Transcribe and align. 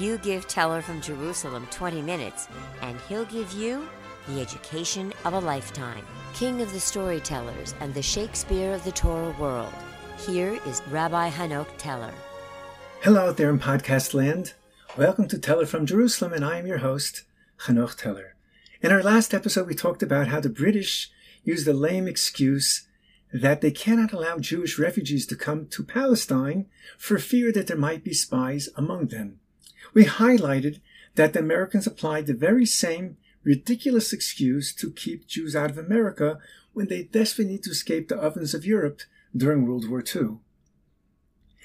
You 0.00 0.16
give 0.16 0.48
Teller 0.48 0.80
from 0.80 1.02
Jerusalem 1.02 1.68
20 1.70 2.00
minutes, 2.00 2.48
and 2.80 2.98
he'll 3.06 3.26
give 3.26 3.52
you 3.52 3.86
the 4.28 4.40
education 4.40 5.12
of 5.26 5.34
a 5.34 5.38
lifetime. 5.38 6.06
King 6.32 6.62
of 6.62 6.72
the 6.72 6.80
storytellers 6.80 7.74
and 7.80 7.92
the 7.92 8.00
Shakespeare 8.00 8.72
of 8.72 8.82
the 8.82 8.92
Torah 8.92 9.36
world. 9.38 9.74
Here 10.26 10.58
is 10.66 10.80
Rabbi 10.90 11.28
Hanoch 11.28 11.68
Teller. 11.76 12.14
Hello 13.02 13.28
out 13.28 13.36
there 13.36 13.50
in 13.50 13.58
podcast 13.58 14.14
land. 14.14 14.54
Welcome 14.96 15.28
to 15.28 15.38
Teller 15.38 15.66
from 15.66 15.84
Jerusalem, 15.84 16.32
and 16.32 16.46
I 16.46 16.56
am 16.56 16.66
your 16.66 16.78
host, 16.78 17.24
Hanoch 17.66 17.94
Teller. 17.94 18.36
In 18.80 18.92
our 18.92 19.02
last 19.02 19.34
episode, 19.34 19.66
we 19.66 19.74
talked 19.74 20.02
about 20.02 20.28
how 20.28 20.40
the 20.40 20.48
British 20.48 21.10
used 21.44 21.66
the 21.66 21.74
lame 21.74 22.08
excuse 22.08 22.88
that 23.34 23.60
they 23.60 23.70
cannot 23.70 24.14
allow 24.14 24.38
Jewish 24.38 24.78
refugees 24.78 25.26
to 25.26 25.36
come 25.36 25.66
to 25.66 25.84
Palestine 25.84 26.64
for 26.96 27.18
fear 27.18 27.52
that 27.52 27.66
there 27.66 27.76
might 27.76 28.02
be 28.02 28.14
spies 28.14 28.70
among 28.78 29.08
them. 29.08 29.39
We 29.94 30.04
highlighted 30.04 30.80
that 31.14 31.32
the 31.32 31.40
Americans 31.40 31.86
applied 31.86 32.26
the 32.26 32.34
very 32.34 32.66
same 32.66 33.16
ridiculous 33.42 34.12
excuse 34.12 34.74
to 34.74 34.92
keep 34.92 35.26
Jews 35.26 35.56
out 35.56 35.70
of 35.70 35.78
America 35.78 36.38
when 36.72 36.88
they 36.88 37.04
desperately 37.04 37.54
need 37.54 37.62
to 37.64 37.70
escape 37.70 38.08
the 38.08 38.16
ovens 38.16 38.54
of 38.54 38.64
Europe 38.64 39.00
during 39.36 39.66
World 39.66 39.88
War 39.88 40.04
II. 40.04 40.38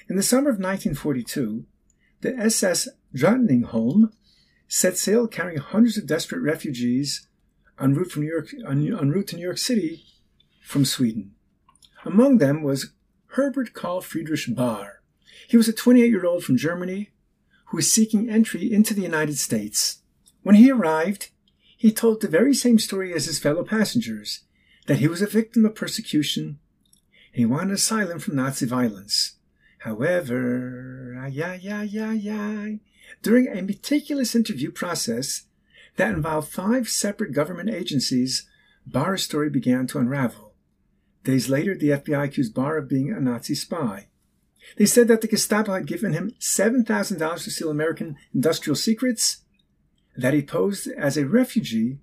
In 0.08 0.16
the 0.16 0.22
summer 0.22 0.50
of 0.50 0.56
1942, 0.56 1.64
the 2.20 2.36
SS 2.36 2.88
Drottningholm 3.14 4.12
set 4.68 4.96
sail 4.96 5.26
carrying 5.26 5.58
hundreds 5.58 5.98
of 5.98 6.06
desperate 6.06 6.40
refugees 6.40 7.26
en 7.78 7.94
route, 7.94 8.10
from 8.10 8.22
New 8.22 8.28
York, 8.28 8.54
en 8.66 9.10
route 9.10 9.26
to 9.28 9.36
New 9.36 9.42
York 9.42 9.58
City 9.58 10.04
from 10.62 10.84
Sweden. 10.84 11.32
Among 12.04 12.38
them 12.38 12.62
was 12.62 12.92
Herbert 13.28 13.74
Karl 13.74 14.00
Friedrich 14.00 14.54
Bahr. 14.54 15.02
He 15.48 15.56
was 15.56 15.68
a 15.68 15.72
28 15.72 16.08
year 16.08 16.24
old 16.24 16.44
from 16.44 16.56
Germany 16.56 17.10
who 17.66 17.76
was 17.76 17.90
seeking 17.90 18.28
entry 18.28 18.72
into 18.72 18.94
the 18.94 19.02
United 19.02 19.38
States. 19.38 19.98
When 20.42 20.56
he 20.56 20.70
arrived, 20.70 21.30
he 21.76 21.92
told 21.92 22.20
the 22.20 22.28
very 22.28 22.54
same 22.54 22.78
story 22.78 23.12
as 23.12 23.26
his 23.26 23.38
fellow 23.38 23.64
passengers 23.64 24.40
that 24.86 24.98
he 24.98 25.08
was 25.08 25.20
a 25.20 25.26
victim 25.26 25.64
of 25.64 25.74
persecution 25.74 26.58
and 27.36 27.40
he 27.40 27.44
wanted 27.44 27.74
asylum 27.74 28.18
from 28.18 28.36
Nazi 28.36 28.66
violence. 28.66 29.34
However, 29.80 31.16
ay, 31.20 31.34
ay, 31.42 31.60
ay, 31.70 31.90
ay, 32.00 32.30
ay, 32.30 32.80
during 33.22 33.48
a 33.48 33.62
meticulous 33.62 34.34
interview 34.34 34.70
process 34.70 35.46
that 35.96 36.14
involved 36.14 36.48
five 36.48 36.88
separate 36.88 37.32
government 37.32 37.70
agencies, 37.70 38.48
Bahr's 38.86 39.22
story 39.22 39.50
began 39.50 39.86
to 39.88 39.98
unravel. 39.98 40.54
Days 41.24 41.48
later, 41.48 41.76
the 41.76 41.90
FBI 41.90 42.24
accused 42.24 42.54
Bahr 42.54 42.78
of 42.78 42.88
being 42.88 43.12
a 43.12 43.20
Nazi 43.20 43.54
spy. 43.54 44.06
They 44.76 44.86
said 44.86 45.08
that 45.08 45.20
the 45.20 45.28
Gestapo 45.28 45.72
had 45.72 45.86
given 45.86 46.12
him 46.12 46.32
$7,000 46.40 47.44
to 47.44 47.50
steal 47.50 47.70
American 47.70 48.16
industrial 48.34 48.76
secrets, 48.76 49.38
that 50.16 50.34
he 50.34 50.42
posed 50.42 50.88
as 50.88 51.16
a 51.16 51.26
refugee 51.26 51.98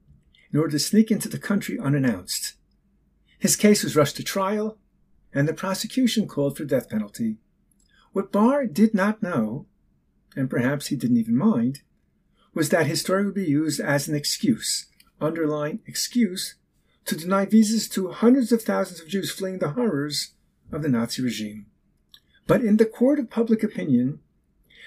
in 0.51 0.59
order 0.59 0.71
to 0.71 0.79
sneak 0.79 1.11
into 1.11 1.27
the 1.27 1.39
country 1.39 1.79
unannounced. 1.79 2.53
His 3.39 3.55
case 3.55 3.83
was 3.83 3.95
rushed 3.95 4.15
to 4.17 4.23
trial, 4.23 4.77
and 5.33 5.47
the 5.47 5.53
prosecution 5.53 6.27
called 6.27 6.55
for 6.55 6.63
death 6.63 6.89
penalty. 6.89 7.37
What 8.11 8.31
Bahr 8.31 8.67
did 8.67 8.93
not 8.93 9.23
know, 9.23 9.65
and 10.35 10.49
perhaps 10.49 10.87
he 10.87 10.95
didn't 10.95 11.17
even 11.17 11.35
mind, 11.35 11.81
was 12.53 12.69
that 12.69 12.85
his 12.85 13.01
story 13.01 13.25
would 13.25 13.33
be 13.33 13.45
used 13.45 13.79
as 13.79 14.07
an 14.07 14.15
excuse, 14.15 14.85
underline 15.19 15.79
excuse, 15.87 16.55
to 17.05 17.15
deny 17.15 17.45
visas 17.45 17.89
to 17.89 18.11
hundreds 18.11 18.51
of 18.51 18.61
thousands 18.61 19.01
of 19.01 19.07
Jews 19.07 19.31
fleeing 19.31 19.59
the 19.59 19.71
horrors 19.71 20.33
of 20.71 20.83
the 20.83 20.89
Nazi 20.89 21.21
regime. 21.21 21.65
But 22.45 22.63
in 22.63 22.77
the 22.77 22.85
court 22.85 23.19
of 23.19 23.29
public 23.29 23.63
opinion, 23.63 24.19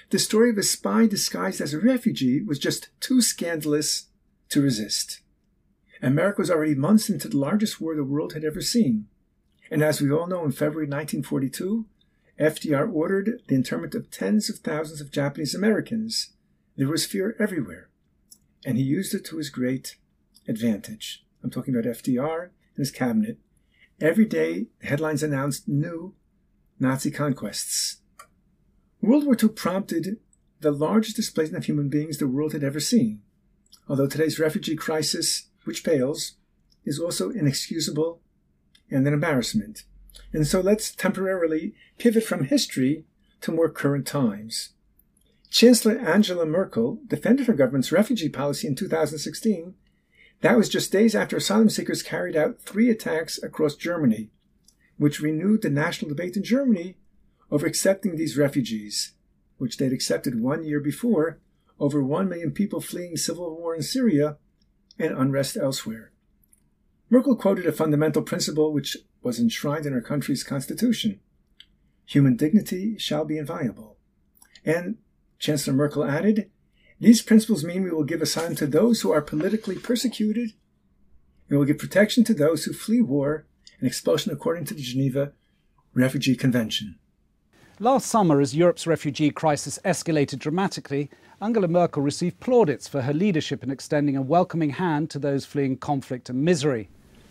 the 0.09 0.19
story 0.19 0.51
of 0.51 0.57
a 0.57 0.63
spy 0.63 1.07
disguised 1.07 1.59
as 1.59 1.73
a 1.73 1.79
refugee 1.79 2.41
was 2.41 2.59
just 2.59 2.89
too 2.99 3.21
scandalous 3.21 4.07
to 4.49 4.61
resist. 4.61 5.21
America 6.01 6.41
was 6.41 6.51
already 6.51 6.75
months 6.75 7.09
into 7.09 7.27
the 7.27 7.37
largest 7.37 7.81
war 7.81 7.95
the 7.95 8.03
world 8.03 8.33
had 8.33 8.43
ever 8.43 8.61
seen. 8.61 9.07
And 9.71 9.83
as 9.83 9.99
we 9.99 10.11
all 10.11 10.27
know, 10.27 10.45
in 10.45 10.51
February 10.51 10.85
1942, 10.85 11.85
FDR 12.39 12.93
ordered 12.93 13.41
the 13.47 13.55
internment 13.55 13.95
of 13.95 14.11
tens 14.11 14.49
of 14.49 14.59
thousands 14.59 15.01
of 15.01 15.11
Japanese 15.11 15.55
Americans. 15.55 16.33
There 16.77 16.87
was 16.87 17.05
fear 17.05 17.35
everywhere, 17.39 17.89
and 18.63 18.77
he 18.77 18.83
used 18.83 19.15
it 19.15 19.25
to 19.25 19.37
his 19.37 19.49
great 19.49 19.97
advantage. 20.47 21.25
I'm 21.43 21.49
talking 21.49 21.75
about 21.75 21.91
FDR 21.91 22.43
and 22.43 22.77
his 22.77 22.91
cabinet. 22.91 23.39
Every 23.99 24.25
day, 24.25 24.67
headlines 24.83 25.23
announced 25.23 25.67
new 25.67 26.13
Nazi 26.79 27.11
conquests. 27.11 27.97
World 29.01 29.25
War 29.25 29.35
II 29.41 29.49
prompted 29.49 30.17
the 30.59 30.71
largest 30.71 31.15
displacement 31.15 31.63
of 31.63 31.65
human 31.65 31.89
beings 31.89 32.17
the 32.17 32.27
world 32.27 32.53
had 32.53 32.63
ever 32.63 32.79
seen. 32.79 33.21
Although 33.87 34.07
today's 34.07 34.39
refugee 34.39 34.75
crisis, 34.75 35.47
which 35.63 35.83
pales, 35.83 36.33
is 36.85 36.99
also 36.99 37.29
inexcusable 37.29 38.21
and 38.89 39.07
an 39.07 39.13
embarrassment. 39.13 39.83
And 40.33 40.47
so 40.47 40.61
let's 40.61 40.91
temporarily 40.91 41.73
pivot 41.97 42.23
from 42.23 42.45
history 42.45 43.05
to 43.41 43.51
more 43.51 43.69
current 43.69 44.07
times. 44.07 44.69
Chancellor 45.49 45.97
Angela 45.97 46.45
Merkel 46.45 46.99
defended 47.07 47.47
her 47.47 47.53
government's 47.53 47.91
refugee 47.91 48.29
policy 48.29 48.67
in 48.67 48.75
2016. 48.75 49.73
That 50.41 50.57
was 50.57 50.69
just 50.69 50.91
days 50.91 51.15
after 51.15 51.37
asylum 51.37 51.69
seekers 51.69 52.03
carried 52.03 52.35
out 52.35 52.59
three 52.59 52.89
attacks 52.89 53.41
across 53.41 53.75
Germany, 53.75 54.29
which 54.97 55.21
renewed 55.21 55.61
the 55.61 55.69
national 55.69 56.09
debate 56.09 56.35
in 56.35 56.43
Germany 56.43 56.97
over 57.51 57.65
accepting 57.65 58.15
these 58.15 58.37
refugees, 58.37 59.13
which 59.57 59.77
they'd 59.77 59.93
accepted 59.93 60.41
one 60.41 60.63
year 60.63 60.79
before, 60.79 61.39
over 61.79 62.03
1 62.03 62.27
million 62.27 62.51
people 62.51 62.81
fleeing 62.81 63.15
civil 63.15 63.55
war 63.55 63.75
in 63.75 63.81
Syria 63.81 64.37
and 64.99 65.15
unrest 65.15 65.55
elsewhere. 65.55 66.11
Merkel 67.09 67.35
quoted 67.35 67.65
a 67.65 67.71
fundamental 67.71 68.21
principle 68.21 68.73
which 68.73 68.97
was 69.21 69.39
enshrined 69.39 69.85
in 69.85 69.93
her 69.93 70.01
country's 70.01 70.43
constitution 70.43 71.19
human 72.07 72.37
dignity 72.37 72.97
shall 72.97 73.25
be 73.25 73.37
inviolable. 73.37 73.97
And 74.65 74.97
Chancellor 75.37 75.73
Merkel 75.73 76.05
added, 76.05 76.49
These 76.99 77.21
principles 77.21 77.63
mean 77.63 77.83
we 77.83 77.91
will 77.91 78.05
give 78.05 78.21
asylum 78.21 78.55
to 78.55 78.65
those 78.65 79.01
who 79.01 79.11
are 79.11 79.21
politically 79.21 79.75
persecuted, 79.75 80.51
and 81.49 81.51
we 81.51 81.57
will 81.57 81.65
give 81.65 81.77
protection 81.77 82.23
to 82.23 82.33
those 82.33 82.63
who 82.63 82.73
flee 82.73 83.01
war 83.01 83.45
and 83.79 83.87
expulsion 83.87 84.31
according 84.31 84.65
to 84.65 84.73
the 84.73 84.81
Geneva 84.81 85.33
Refugee 85.93 86.35
Convention. 86.35 86.95
Last 87.79 88.07
summer, 88.07 88.41
as 88.41 88.55
Europe's 88.55 88.87
refugee 88.87 89.29
crisis 89.29 89.77
escalated 89.85 90.39
dramatically, 90.39 91.11
Angela 91.39 91.67
Merkel 91.67 92.01
received 92.01 92.39
plaudits 92.39 92.87
for 92.87 93.01
her 93.01 93.13
leadership 93.13 93.63
in 93.63 93.69
extending 93.69 94.17
a 94.17 94.21
welcoming 94.21 94.71
hand 94.71 95.11
to 95.11 95.19
those 95.19 95.45
fleeing 95.45 95.77
conflict 95.77 96.29
and 96.29 96.43
misery. 96.43 96.89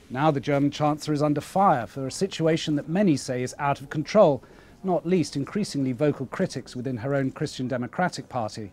Now 0.08 0.30
the 0.30 0.38
German 0.38 0.70
Chancellor 0.70 1.14
is 1.14 1.22
under 1.22 1.40
fire 1.40 1.88
for 1.88 2.06
a 2.06 2.12
situation 2.12 2.76
that 2.76 2.88
many 2.88 3.16
say 3.16 3.42
is 3.42 3.56
out 3.58 3.80
of 3.80 3.90
control, 3.90 4.44
not 4.84 5.04
least 5.04 5.34
increasingly 5.34 5.90
vocal 5.90 6.26
critics 6.26 6.76
within 6.76 6.98
her 6.98 7.12
own 7.12 7.32
Christian 7.32 7.66
Democratic 7.66 8.28
Party. 8.28 8.70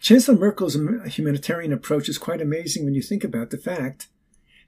Chancellor 0.00 0.36
Merkel's 0.36 0.76
humanitarian 1.06 1.72
approach 1.72 2.10
is 2.10 2.18
quite 2.18 2.42
amazing 2.42 2.84
when 2.84 2.94
you 2.94 3.02
think 3.02 3.24
about 3.24 3.48
the 3.48 3.56
fact 3.56 4.08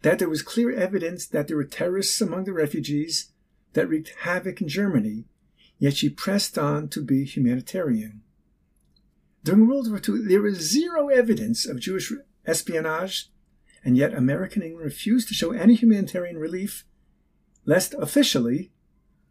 that 0.03 0.19
there 0.19 0.29
was 0.29 0.43
clear 0.43 0.73
evidence 0.73 1.27
that 1.27 1.49
there 1.49 1.57
were 1.57 1.65
terrorists 1.65 2.21
among 2.21 2.45
the 2.45 2.53
refugees 2.53 3.33
that 3.73 3.89
wreaked 3.89 4.15
havoc 4.21 4.61
in 4.61 4.69
Germany, 4.69 5.25
yet 5.79 5.97
she 5.97 6.09
pressed 6.09 6.59
on 6.59 6.89
to 6.89 7.03
be 7.03 7.25
humanitarian. 7.25 8.23
During 9.45 9.67
World 9.67 9.89
War 9.89 10.01
II, 10.07 10.27
there 10.27 10.43
was 10.43 10.59
zero 10.59 11.09
evidence 11.09 11.67
of 11.67 11.81
Jewish 11.81 12.13
espionage 12.47 13.31
and 13.85 13.97
yet 13.97 14.15
American 14.15 14.63
England 14.63 14.85
refused 14.85 15.29
to 15.29 15.35
show 15.35 15.53
any 15.53 15.75
humanitarian 15.75 16.39
relief, 16.39 16.85
lest 17.65 17.95
officially 17.95 18.71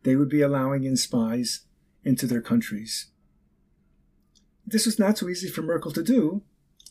they 0.04 0.16
would 0.16 0.30
be 0.30 0.42
allowing 0.42 0.84
in 0.84 0.98
spies 0.98 1.62
into 2.04 2.28
their 2.28 2.42
countries. 2.42 3.08
This 4.66 4.86
was 4.86 5.00
not 5.00 5.18
so 5.18 5.30
easy 5.30 5.48
for 5.48 5.62
Merkel 5.62 5.92
to 5.92 6.04
do, 6.04 6.44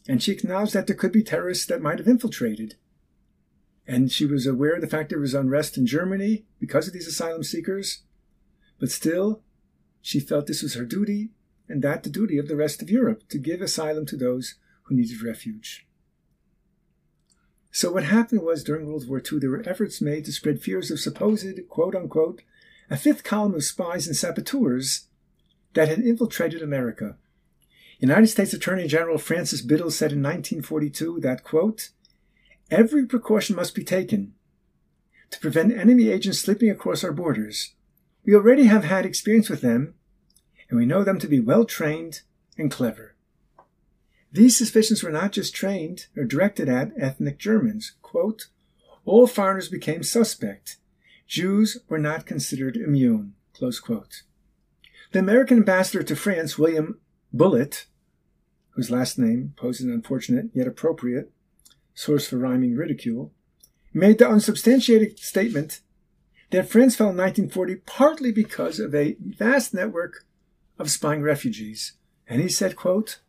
and 0.08 0.22
she 0.22 0.32
acknowledged 0.32 0.72
that 0.72 0.86
there 0.86 0.96
could 0.96 1.12
be 1.12 1.22
terrorists 1.22 1.66
that 1.66 1.82
might 1.82 1.98
have 1.98 2.08
infiltrated. 2.08 2.76
And 3.90 4.12
she 4.12 4.24
was 4.24 4.46
aware 4.46 4.76
of 4.76 4.82
the 4.82 4.86
fact 4.86 5.08
there 5.08 5.18
was 5.18 5.34
unrest 5.34 5.76
in 5.76 5.84
Germany 5.84 6.44
because 6.60 6.86
of 6.86 6.92
these 6.92 7.08
asylum 7.08 7.42
seekers, 7.42 8.04
but 8.78 8.88
still, 8.88 9.42
she 10.00 10.20
felt 10.20 10.46
this 10.46 10.62
was 10.62 10.74
her 10.74 10.84
duty, 10.84 11.30
and 11.68 11.82
that 11.82 12.04
the 12.04 12.08
duty 12.08 12.38
of 12.38 12.46
the 12.46 12.54
rest 12.54 12.82
of 12.82 12.88
Europe 12.88 13.28
to 13.30 13.36
give 13.36 13.60
asylum 13.60 14.06
to 14.06 14.16
those 14.16 14.54
who 14.84 14.94
needed 14.94 15.20
refuge. 15.22 15.88
So 17.72 17.90
what 17.90 18.04
happened 18.04 18.42
was 18.42 18.62
during 18.62 18.86
World 18.86 19.08
War 19.08 19.20
II, 19.20 19.40
there 19.40 19.50
were 19.50 19.68
efforts 19.68 20.00
made 20.00 20.24
to 20.26 20.32
spread 20.32 20.62
fears 20.62 20.92
of 20.92 21.00
supposed, 21.00 21.48
quote 21.68 21.96
unquote, 21.96 22.42
a 22.90 22.96
fifth 22.96 23.24
column 23.24 23.54
of 23.54 23.64
spies 23.64 24.06
and 24.06 24.14
saboteurs 24.14 25.08
that 25.74 25.88
had 25.88 25.98
infiltrated 25.98 26.62
America. 26.62 27.16
United 27.98 28.28
States 28.28 28.52
Attorney 28.52 28.86
General 28.86 29.18
Francis 29.18 29.62
Biddle 29.62 29.90
said 29.90 30.12
in 30.12 30.22
1942 30.22 31.18
that, 31.22 31.42
quote, 31.42 31.90
every 32.70 33.06
precaution 33.06 33.56
must 33.56 33.74
be 33.74 33.84
taken 33.84 34.34
to 35.30 35.40
prevent 35.40 35.72
enemy 35.72 36.08
agents 36.08 36.40
slipping 36.40 36.70
across 36.70 37.04
our 37.04 37.12
borders. 37.12 37.74
We 38.24 38.34
already 38.34 38.64
have 38.64 38.84
had 38.84 39.06
experience 39.06 39.48
with 39.48 39.60
them, 39.60 39.94
and 40.68 40.78
we 40.78 40.86
know 40.86 41.04
them 41.04 41.18
to 41.20 41.28
be 41.28 41.40
well 41.40 41.64
trained 41.64 42.22
and 42.58 42.70
clever. 42.70 43.14
These 44.32 44.56
suspicions 44.56 45.02
were 45.02 45.10
not 45.10 45.32
just 45.32 45.54
trained 45.54 46.06
or 46.16 46.24
directed 46.24 46.68
at 46.68 46.92
ethnic 46.96 47.38
Germans. 47.38 47.92
Quote, 48.02 48.46
all 49.04 49.26
foreigners 49.26 49.68
became 49.68 50.02
suspect. 50.02 50.76
Jews 51.26 51.78
were 51.88 51.98
not 51.98 52.26
considered 52.26 52.76
immune. 52.76 53.34
The 55.12 55.18
American 55.18 55.58
ambassador 55.58 56.02
to 56.02 56.16
France, 56.16 56.58
William 56.58 57.00
Bullitt, 57.32 57.86
whose 58.70 58.90
last 58.90 59.18
name 59.18 59.54
poses 59.56 59.86
an 59.86 59.92
unfortunate 59.92 60.46
yet 60.54 60.66
appropriate 60.66 61.32
source 61.94 62.28
for 62.28 62.36
rhyming 62.36 62.76
ridicule, 62.76 63.32
made 63.92 64.18
the 64.18 64.28
unsubstantiated 64.28 65.18
statement 65.18 65.80
that 66.50 66.68
France 66.68 66.96
fell 66.96 67.10
in 67.10 67.16
1940 67.16 67.76
partly 67.86 68.32
because 68.32 68.78
of 68.78 68.94
a 68.94 69.16
vast 69.20 69.72
network 69.74 70.24
of 70.78 70.90
spying 70.90 71.22
refugees. 71.22 71.92
And 72.28 72.40
he 72.40 72.48
said, 72.48 72.76
quote, 72.76 73.20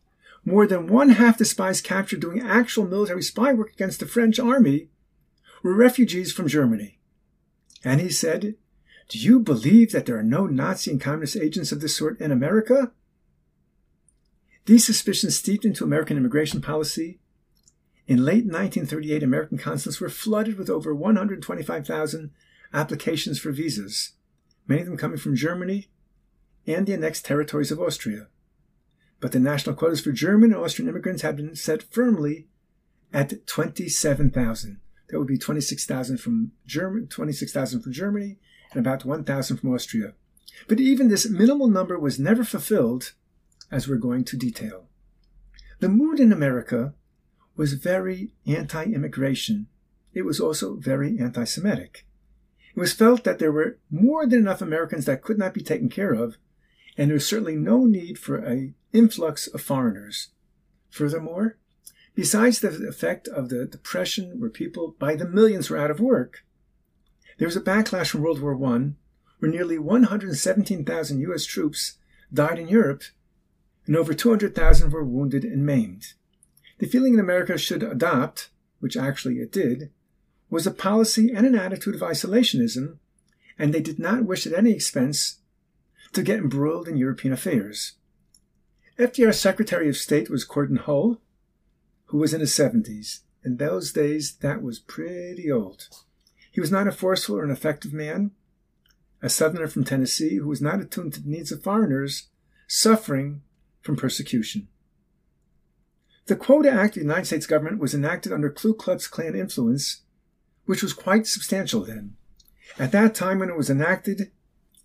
more 0.44 0.66
than 0.66 0.88
one 0.88 1.10
half 1.10 1.38
the 1.38 1.46
spies 1.46 1.82
captured 1.82 2.20
doing 2.20 2.42
actual 2.42 2.88
military 2.88 3.22
spy 3.22 3.54
work 3.54 3.74
against 3.74 4.00
the 4.00 4.08
French 4.08 4.40
army 4.40 4.90
were 5.62 5.76
refugees 5.76 6.32
from 6.32 6.48
Germany. 6.48 7.00
And 7.84 8.02
he 8.02 8.10
said, 8.10 8.56
Do 9.10 9.20
you 9.20 9.40
believe 9.40 9.92
that 9.92 10.06
there 10.06 10.18
are 10.18 10.24
no 10.24 10.48
Nazi 10.48 10.92
and 10.92 11.02
communist 11.02 11.36
agents 11.36 11.72
of 11.72 11.82
this 11.82 11.96
sort 11.96 12.20
in 12.20 12.32
America? 12.32 12.92
These 14.66 14.86
suspicions 14.86 15.38
steeped 15.38 15.66
into 15.66 15.84
American 15.84 16.18
immigration 16.18 16.62
policy. 16.62 17.20
In 18.12 18.26
late 18.26 18.44
1938, 18.44 19.24
American 19.24 19.58
consulates 19.58 20.02
were 20.02 20.10
flooded 20.10 20.58
with 20.58 20.70
over 20.70 20.94
125,000 20.94 22.32
applications 22.74 23.40
for 23.40 23.54
visas, 23.54 24.16
many 24.68 24.82
of 24.82 24.88
them 24.88 24.98
coming 24.98 25.18
from 25.18 25.34
Germany 25.34 25.88
and 26.68 26.86
the 26.86 26.94
annexed 26.94 27.24
territories 27.24 27.72
of 27.72 27.80
Austria. 27.80 28.28
But 29.22 29.32
the 29.32 29.40
national 29.40 29.78
quotas 29.78 30.02
for 30.02 30.12
German 30.12 30.52
and 30.52 30.62
Austrian 30.62 30.90
immigrants 30.90 31.22
had 31.22 31.38
been 31.38 31.56
set 31.56 31.84
firmly 31.84 32.48
at 33.14 33.48
27,000. 33.48 34.82
That 35.08 35.18
would 35.18 35.26
be 35.26 35.38
26,000 35.38 36.18
from 36.18 36.52
Germany, 36.66 37.08
26,000 37.08 37.80
from 37.82 37.94
Germany, 37.94 38.40
and 38.74 38.86
about 38.86 39.06
1,000 39.06 39.56
from 39.56 39.74
Austria. 39.74 40.16
But 40.68 40.82
even 40.82 41.08
this 41.08 41.30
minimal 41.30 41.70
number 41.70 41.98
was 41.98 42.20
never 42.20 42.44
fulfilled, 42.44 43.14
as 43.72 43.88
we're 43.88 43.96
going 43.96 44.26
to 44.26 44.36
detail. 44.36 44.90
The 45.80 45.88
mood 45.88 46.20
in 46.20 46.34
America 46.34 46.94
was 47.62 47.74
very 47.74 48.32
anti-immigration. 48.48 49.68
It 50.16 50.24
was 50.24 50.40
also 50.40 50.78
very 50.78 51.20
anti-Semitic. 51.20 52.08
It 52.76 52.80
was 52.80 52.92
felt 52.92 53.24
that 53.24 53.38
there 53.38 53.52
were 53.52 53.78
more 53.92 54.26
than 54.26 54.40
enough 54.40 54.64
Americans 54.64 55.06
that 55.06 55.22
could 55.22 55.38
not 55.38 55.54
be 55.54 55.62
taken 55.62 55.88
care 55.88 56.12
of, 56.12 56.38
and 56.98 57.08
there 57.08 57.14
was 57.18 57.28
certainly 57.28 57.56
no 57.56 57.86
need 57.86 58.18
for 58.18 58.38
an 58.38 58.74
influx 58.94 59.46
of 59.46 59.62
foreigners. 59.62 60.30
Furthermore, 60.90 61.60
besides 62.16 62.62
the 62.62 62.70
effect 62.88 63.28
of 63.28 63.50
the 63.50 63.68
Depression, 63.68 64.40
where 64.40 64.50
people 64.50 64.96
by 64.98 65.16
the 65.16 65.28
millions 65.28 65.70
were 65.70 65.78
out 65.78 65.92
of 65.92 66.00
work, 66.00 66.44
there 67.38 67.48
was 67.48 67.56
a 67.56 67.62
backlash 67.62 68.10
from 68.10 68.22
World 68.22 68.42
War 68.42 68.56
I, 68.56 68.94
where 69.38 69.52
nearly 69.52 69.78
117,000 69.78 71.20
U.S. 71.20 71.46
troops 71.46 72.00
died 72.34 72.58
in 72.58 72.68
Europe, 72.68 73.04
and 73.86 73.96
over 73.96 74.16
200,000 74.16 74.90
were 74.92 75.04
wounded 75.04 75.44
and 75.44 75.64
maimed. 75.64 76.14
The 76.82 76.88
feeling 76.88 77.14
in 77.14 77.20
America 77.20 77.60
should 77.60 77.84
adopt, 77.84 78.50
which 78.80 78.98
actually 78.98 79.36
it 79.36 79.52
did, 79.52 79.92
was 80.50 80.66
a 80.66 80.72
policy 80.72 81.32
and 81.32 81.46
an 81.46 81.54
attitude 81.54 81.94
of 81.94 82.02
isolationism, 82.02 82.98
and 83.60 83.72
they 83.72 83.82
did 83.82 84.00
not 84.00 84.26
wish 84.26 84.48
at 84.48 84.54
any 84.54 84.72
expense 84.72 85.42
to 86.14 86.24
get 86.24 86.40
embroiled 86.40 86.88
in 86.88 86.98
European 86.98 87.36
affairs. 87.36 87.98
FDR's 88.98 89.40
Secretary 89.40 89.90
of 89.90 89.96
State 89.96 90.28
was 90.28 90.44
Cordell 90.44 90.80
Hull, 90.80 91.22
who 92.06 92.18
was 92.18 92.34
in 92.34 92.40
his 92.40 92.52
70s. 92.52 93.20
In 93.46 93.58
those 93.58 93.94
days, 93.94 94.38
that 94.38 94.64
was 94.64 94.80
pretty 94.80 95.52
old. 95.52 95.88
He 96.52 96.60
was 96.60 96.72
not 96.72 96.88
a 96.88 96.92
forceful 96.92 97.38
or 97.38 97.44
an 97.44 97.52
effective 97.52 97.94
man, 97.94 98.32
a 99.22 99.30
southerner 99.30 99.68
from 99.68 99.84
Tennessee 99.84 100.38
who 100.38 100.48
was 100.48 100.64
not 100.64 100.82
attuned 100.82 101.14
to 101.14 101.22
the 101.22 101.30
needs 101.30 101.52
of 101.52 101.62
foreigners 101.62 102.30
suffering 102.66 103.44
from 103.82 103.98
persecution. 103.98 104.68
The 106.32 106.38
Quota 106.38 106.72
Act 106.72 106.96
of 106.96 107.04
the 107.04 107.08
United 107.10 107.26
States 107.26 107.46
government 107.46 107.82
was 107.82 107.94
enacted 107.94 108.32
under 108.32 108.50
Ku 108.50 108.74
Klux 108.74 109.06
Klan 109.06 109.36
influence 109.36 110.04
which 110.64 110.82
was 110.82 110.94
quite 110.94 111.28
substantial 111.28 111.82
then. 111.84 112.16
At 112.80 112.94
that 112.94 113.14
time, 113.14 113.40
when 113.40 113.50
it 113.50 113.58
was 113.58 113.70
enacted 113.70 114.32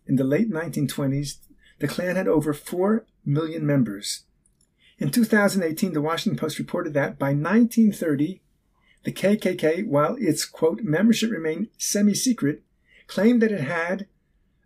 in 0.08 0.16
the 0.16 0.25
late 0.25 0.50
1920s, 0.50 1.37
the 1.78 1.87
Klan 1.87 2.16
had 2.16 2.26
over 2.26 2.52
4 2.52 3.06
million 3.25 3.64
members. 3.64 4.25
In 4.98 5.12
2018, 5.12 5.93
the 5.93 6.02
Washington 6.02 6.37
Post 6.37 6.58
reported 6.58 6.94
that 6.94 7.16
by 7.16 7.28
1930, 7.28 8.43
the 9.04 9.12
KKK, 9.12 9.87
while 9.87 10.16
its 10.19 10.44
quote 10.44 10.82
membership 10.82 11.31
remained 11.31 11.69
semi-secret, 11.78 12.64
claimed 13.06 13.40
that 13.40 13.52
it 13.52 13.60
had 13.60 14.08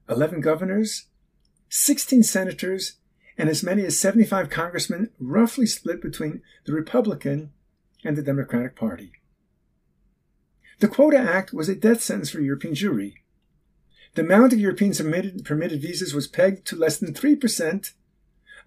11 0.09 0.41
governors, 0.41 1.09
16 1.69 2.23
senators, 2.23 2.95
and 3.41 3.49
as 3.49 3.63
many 3.63 3.87
as 3.87 3.99
75 3.99 4.51
congressmen, 4.51 5.09
roughly 5.19 5.65
split 5.65 6.03
between 6.03 6.43
the 6.67 6.75
Republican 6.75 7.51
and 8.05 8.15
the 8.15 8.23
Democratic 8.23 8.77
Party. 8.77 9.13
The 10.81 10.89
Quota 10.89 11.17
Act 11.17 11.51
was 11.55 11.67
a 11.67 11.75
death 11.75 12.03
sentence 12.03 12.29
for 12.29 12.41
European 12.41 12.75
Jewry. 12.75 13.15
The 14.15 14.21
amount 14.21 14.53
of 14.53 14.61
European 14.61 14.93
permitted, 14.93 15.43
permitted 15.43 15.81
visas 15.81 16.13
was 16.13 16.27
pegged 16.27 16.67
to 16.67 16.77
less 16.77 16.99
than 16.99 17.15
3% 17.15 17.93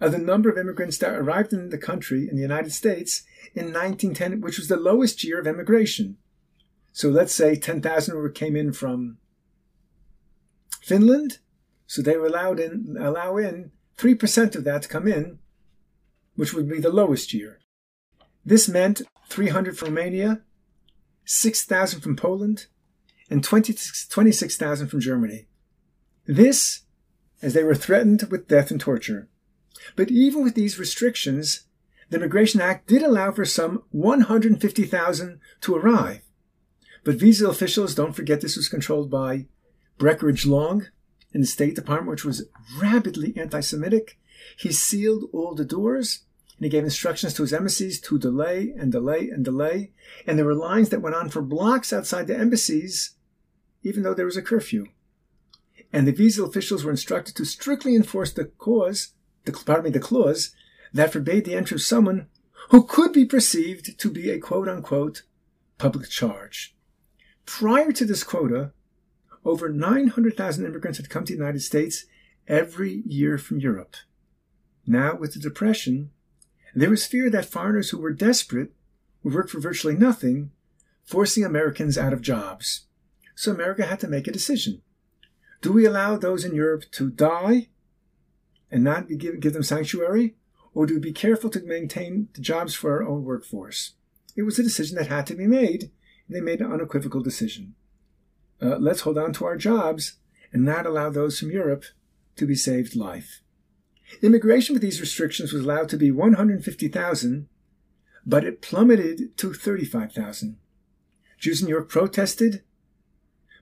of 0.02 0.12
the 0.12 0.18
number 0.18 0.50
of 0.50 0.58
immigrants 0.58 0.98
that 0.98 1.14
arrived 1.14 1.54
in 1.54 1.70
the 1.70 1.78
country, 1.78 2.28
in 2.28 2.36
the 2.36 2.42
United 2.42 2.74
States, 2.74 3.22
in 3.54 3.66
1910, 3.66 4.42
which 4.42 4.58
was 4.58 4.70
the 4.70 4.76
lowest 4.76 5.24
year 5.24 5.40
of 5.40 5.46
immigration. 5.46 6.18
So 6.94 7.10
let's 7.10 7.36
say 7.36 7.58
10,000 7.58 8.34
came 8.34 8.56
in 8.56 8.74
from 8.74 9.20
Finland, 10.82 11.38
so 11.86 12.02
they 12.02 12.18
were 12.18 12.26
allowed 12.26 12.60
in, 12.60 12.98
allow 13.00 13.38
in 13.38 13.70
3% 13.98 14.56
of 14.56 14.64
that 14.64 14.90
come 14.90 15.08
in, 15.08 15.40
which 16.36 16.54
would 16.54 16.68
be 16.68 16.80
the 16.80 16.90
lowest 16.90 17.34
year. 17.34 17.60
This 18.46 18.68
meant 18.68 19.02
300 19.30 19.78
from 19.78 19.90
Romania, 19.90 20.42
6,000 21.26 22.02
from 22.02 22.16
Poland, 22.16 22.68
and 23.30 23.44
26,000 23.44 24.88
from 24.88 25.00
Germany. 25.00 25.48
This, 26.26 26.82
as 27.42 27.54
they 27.54 27.64
were 27.64 27.76
threatened 27.76 28.24
with 28.30 28.48
death 28.48 28.72
and 28.72 28.80
torture. 28.80 29.30
But 29.96 30.12
even 30.12 30.44
with 30.44 30.56
these 30.56 30.80
restrictions, 30.80 31.66
the 32.10 32.18
Immigration 32.18 32.62
Act 32.62 32.88
did 32.88 33.02
allow 33.02 33.32
for 33.32 33.46
some 33.46 33.84
150,000 33.92 35.40
to 35.62 35.76
arrive. 35.76 36.22
But 37.04 37.16
visa 37.16 37.48
officials, 37.50 37.96
don't 37.96 38.14
forget 38.14 38.42
this 38.42 38.56
was 38.56 38.70
controlled 38.70 39.10
by 39.10 39.48
Breckinridge 39.98 40.46
Long 40.46 40.88
in 41.34 41.42
the 41.42 41.48
State 41.48 41.76
Department, 41.76 42.12
which 42.12 42.26
was 42.26 42.48
rabidly 42.80 43.34
anti 43.36 43.60
Semitic. 43.60 44.18
He 44.58 44.72
sealed 44.72 45.26
all 45.34 45.56
the 45.56 45.66
doors 45.66 46.24
and 46.58 46.66
he 46.66 46.70
gave 46.70 46.84
instructions 46.84 47.34
to 47.34 47.42
his 47.42 47.54
embassies 47.54 48.00
to 48.02 48.20
delay 48.20 48.74
and 48.78 48.92
delay 48.92 49.30
and 49.30 49.44
delay. 49.44 49.92
And 50.28 50.38
there 50.38 50.46
were 50.46 50.54
lines 50.54 50.90
that 50.90 51.02
went 51.02 51.16
on 51.16 51.30
for 51.30 51.42
blocks 51.42 51.92
outside 51.92 52.28
the 52.28 52.38
embassies, 52.38 53.16
even 53.82 54.04
though 54.04 54.14
there 54.14 54.26
was 54.26 54.38
a 54.38 54.42
curfew. 54.42 54.86
And 55.92 56.08
the 56.08 56.12
visa 56.12 56.44
officials 56.44 56.84
were 56.84 56.92
instructed 56.92 57.36
to 57.36 57.46
strictly 57.46 57.96
enforce 57.96 58.32
the 58.32 58.46
cause, 58.46 59.14
the, 59.46 59.52
pardon 59.52 59.86
me, 59.86 59.90
the 59.90 60.00
clause 60.00 60.56
that 60.94 61.12
forbade 61.12 61.46
the 61.46 61.56
entry 61.56 61.76
of 61.76 61.82
someone 61.82 62.28
who 62.70 62.84
could 62.84 63.12
be 63.12 63.26
perceived 63.26 64.00
to 64.00 64.10
be 64.10 64.30
a 64.30 64.40
quote 64.40 64.70
unquote 64.70 65.24
public 65.78 66.10
charge. 66.10 66.76
Prior 67.46 67.92
to 67.92 68.06
this 68.06 68.24
quota, 68.24 68.72
over 69.46 69.70
900,000 69.70 70.66
immigrants 70.66 70.98
had 70.98 71.10
come 71.10 71.26
to 71.26 71.34
the 71.34 71.40
United 71.40 71.62
States 71.62 72.06
every 72.48 73.04
year 73.06 73.38
from 73.38 73.60
Europe. 73.60 73.96
Now, 74.86 75.16
with 75.16 75.34
the 75.34 75.40
Depression, 75.40 76.12
there 76.76 76.90
was 76.90 77.06
fear 77.06 77.30
that 77.30 77.46
foreigners 77.46 77.90
who 77.90 78.00
were 78.00 78.12
desperate 78.12 78.72
would 79.24 79.34
work 79.34 79.50
for 79.50 79.60
virtually 79.60 79.96
nothing, 79.96 80.52
forcing 81.04 81.46
Americans 81.46 81.98
out 81.98 82.14
of 82.14 82.22
jobs. 82.22 82.88
So 83.36 83.52
America 83.52 83.86
had 83.86 84.00
to 84.02 84.08
make 84.08 84.28
a 84.28 84.32
decision. 84.32 84.82
Do 85.62 85.72
we 85.72 85.86
allow 85.86 86.18
those 86.18 86.44
in 86.44 86.56
Europe 86.56 86.86
to 86.92 87.10
die 87.10 87.70
and 88.70 88.84
not 88.84 89.08
give, 89.08 89.40
give 89.40 89.54
them 89.54 89.64
sanctuary? 89.64 90.36
Or 90.74 90.86
do 90.86 90.96
we 90.96 91.00
be 91.00 91.14
careful 91.14 91.50
to 91.52 91.62
maintain 91.62 92.30
the 92.34 92.42
jobs 92.42 92.74
for 92.74 92.92
our 92.92 93.08
own 93.08 93.24
workforce? 93.24 93.94
It 94.36 94.44
was 94.44 94.58
a 94.58 94.64
decision 94.64 94.98
that 94.98 95.08
had 95.08 95.28
to 95.28 95.36
be 95.36 95.46
made, 95.46 95.92
and 96.28 96.36
they 96.36 96.42
made 96.42 96.62
an 96.62 96.72
unequivocal 96.72 97.22
decision. 97.22 97.76
Uh, 98.64 98.78
let's 98.78 99.02
hold 99.02 99.18
on 99.18 99.34
to 99.34 99.46
our 99.46 99.58
jobs 99.58 100.14
and 100.54 100.64
not 100.64 100.86
allow 100.86 101.10
those 101.10 101.40
from 101.40 101.52
Europe 101.52 101.84
to 102.38 102.48
be 102.48 102.56
saved 102.56 102.96
life. 102.96 103.42
Immigration 104.22 104.74
with 104.74 104.82
these 104.82 105.02
restrictions 105.02 105.52
was 105.52 105.64
allowed 105.64 105.90
to 105.90 105.98
be 105.98 106.12
150,000, 106.12 107.50
but 108.26 108.46
it 108.46 108.62
plummeted 108.62 109.36
to 109.38 109.54
35,000. 109.54 110.58
Jews 111.38 111.62
in 111.62 111.68
York 111.68 111.90
protested, 111.90 112.64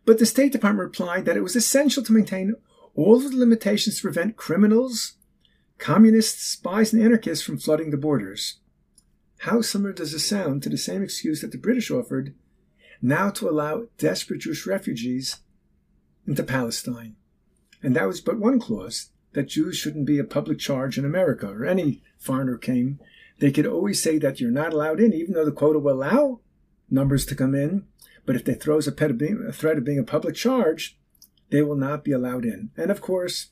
but 0.06 0.20
the 0.20 0.26
State 0.26 0.52
Department 0.52 0.88
replied 0.88 1.26
that 1.26 1.38
it 1.38 1.42
was 1.42 1.56
essential 1.56 2.04
to 2.04 2.14
maintain 2.14 2.56
all 2.94 3.16
of 3.16 3.32
the 3.32 3.38
limitations 3.38 3.96
to 3.96 4.02
prevent 4.04 4.36
criminals, 4.36 5.14
communists, 5.80 6.44
spies, 6.44 6.94
and 6.94 7.02
anarchists 7.02 7.44
from 7.44 7.58
flooding 7.58 7.90
the 7.90 7.98
borders. 7.98 8.58
how 9.40 9.60
similar 9.62 9.92
does 9.92 10.12
this 10.12 10.28
sound 10.28 10.62
to 10.62 10.70
the 10.70 10.78
same 10.78 11.02
excuse 11.02 11.42
that 11.42 11.52
the 11.52 11.58
British 11.58 11.90
offered 11.90 12.36
now 13.02 13.30
to 13.32 13.50
allow 13.50 13.86
desperate 13.98 14.42
Jewish 14.42 14.66
refugees 14.66 15.38
into 16.28 16.44
Palestine? 16.44 17.16
And 17.84 17.96
that 17.96 18.08
was 18.08 18.22
but 18.22 18.40
one 18.40 18.60
clause 18.60 19.10
that 19.34 19.48
Jews 19.48 19.78
shouldn't 19.78 20.06
be 20.06 20.20
a 20.20 20.24
public 20.24 20.60
charge 20.60 20.98
in 20.98 21.06
America, 21.06 21.48
or 21.48 21.66
any 21.66 22.04
foreigner 22.18 22.58
came. 22.58 23.00
They 23.40 23.52
could 23.52 23.66
always 23.66 24.02
say 24.02 24.20
that 24.20 24.40
you're 24.40 24.52
not 24.52 24.74
allowed 24.74 25.00
in, 25.00 25.14
even 25.14 25.34
though 25.34 25.46
the 25.46 25.52
quota 25.52 25.80
will 25.80 25.96
allow 25.96 26.42
numbers 26.90 27.26
to 27.28 27.36
come 27.36 27.56
in. 27.56 27.86
But 28.26 28.36
if 28.36 28.46
they 28.46 28.54
throws 28.54 28.88
a, 28.88 28.92
a 28.92 29.52
threat 29.52 29.78
of 29.78 29.86
being 29.86 30.00
a 30.00 30.04
public 30.04 30.36
charge, 30.36 30.98
they 31.50 31.62
will 31.62 31.76
not 31.76 32.04
be 32.04 32.12
allowed 32.12 32.46
in. 32.46 32.72
And 32.78 32.92
of 32.92 33.02
course, 33.02 33.48